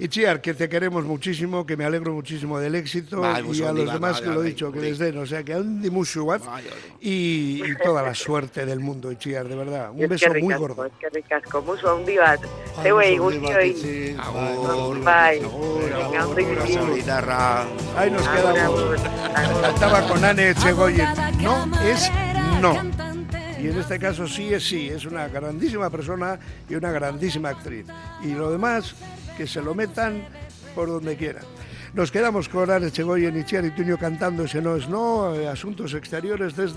Y 0.00 0.08
Chiar, 0.08 0.40
que 0.40 0.54
te 0.54 0.68
queremos 0.68 1.04
muchísimo, 1.04 1.66
que 1.66 1.76
me 1.76 1.84
alegro 1.84 2.12
muchísimo 2.12 2.58
del 2.60 2.76
éxito 2.76 3.20
Vale, 3.20 3.40
y 3.40 3.42
pues, 3.42 3.60
a 3.62 3.72
los 3.72 3.92
demás 3.92 4.12
vale, 4.20 4.24
que 4.26 4.30
lo 4.32 4.42
he 4.42 4.46
dicho, 4.46 4.70
que 4.70 4.80
les 4.80 4.98
den, 4.98 5.18
o 5.18 5.26
sea, 5.26 5.42
que 5.42 5.54
aún 5.54 5.82
de 5.82 5.90
mucho 5.90 6.22
guaz 6.22 6.44
Vale, 6.46 6.68
vale. 6.70 6.80
y, 7.00 7.62
y 7.64 7.76
toda 7.82 8.02
la 8.02 8.14
suerte 8.14 8.64
del 8.64 8.78
mundo, 8.78 9.12
Chiar, 9.14 9.48
de 9.48 9.56
verdad. 9.56 9.90
Un 9.92 10.02
Es 10.04 10.08
beso 10.08 10.32
que 10.32 10.40
muy 10.40 10.54
gordo. 10.54 10.84
Es 10.84 10.92
que 11.00 11.08
ricasco, 11.08 11.62
mucho 11.62 11.96
un 11.96 12.06
divat. 12.06 12.40
Ay, 12.76 12.82
Te 12.84 12.92
voy, 12.92 13.10
mucho 13.18 13.22
gustio 13.24 13.40
oliva, 13.58 13.64
y... 13.64 13.74
sí, 13.74 14.16
Agur. 14.18 14.98
Bye. 15.00 15.44
Agur, 15.44 15.80
Venga, 15.82 16.20
agur, 16.20 16.28
un 16.40 16.54
beso. 16.54 16.82
Una 16.84 16.94
guitarra. 16.94 17.66
Ahí 17.96 18.10
nos 18.10 18.28
quedamos. 18.28 19.00
Estaba 19.74 20.08
con 20.08 20.24
Anne 20.24 20.50
Echegoyen. 20.50 21.08
No 21.42 21.66
es 21.84 22.10
no. 22.60 22.74
cantante. 22.74 23.38
Y 23.60 23.66
en 23.66 23.78
este 23.78 23.98
caso 23.98 24.28
sí 24.28 24.54
es 24.54 24.62
sí, 24.68 24.88
es 24.88 25.04
una 25.04 25.26
grandísima 25.26 25.90
persona 25.90 26.38
y 26.68 26.76
una 26.76 26.92
grandísima 26.92 27.48
actriz. 27.48 27.86
Y 28.22 28.28
lo 28.34 28.52
demás, 28.52 28.94
que 29.38 29.46
se 29.46 29.62
lo 29.62 29.72
metan 29.72 30.24
por 30.74 30.88
donde 30.88 31.16
quieran. 31.16 31.44
Nos 31.94 32.10
quedamos 32.10 32.48
con 32.48 32.70
Anne 32.70 32.88
Echegoyen 32.88 33.38
y 33.38 33.44
Chiar 33.44 33.64
y 33.64 33.70
Tuño 33.70 33.96
cantando 33.96 34.44
ese 34.44 34.60
no 34.60 34.76
es 34.76 34.88
no, 34.88 35.34
eh, 35.34 35.48
asuntos 35.48 35.94
exteriores 35.94 36.56
desde 36.56 36.76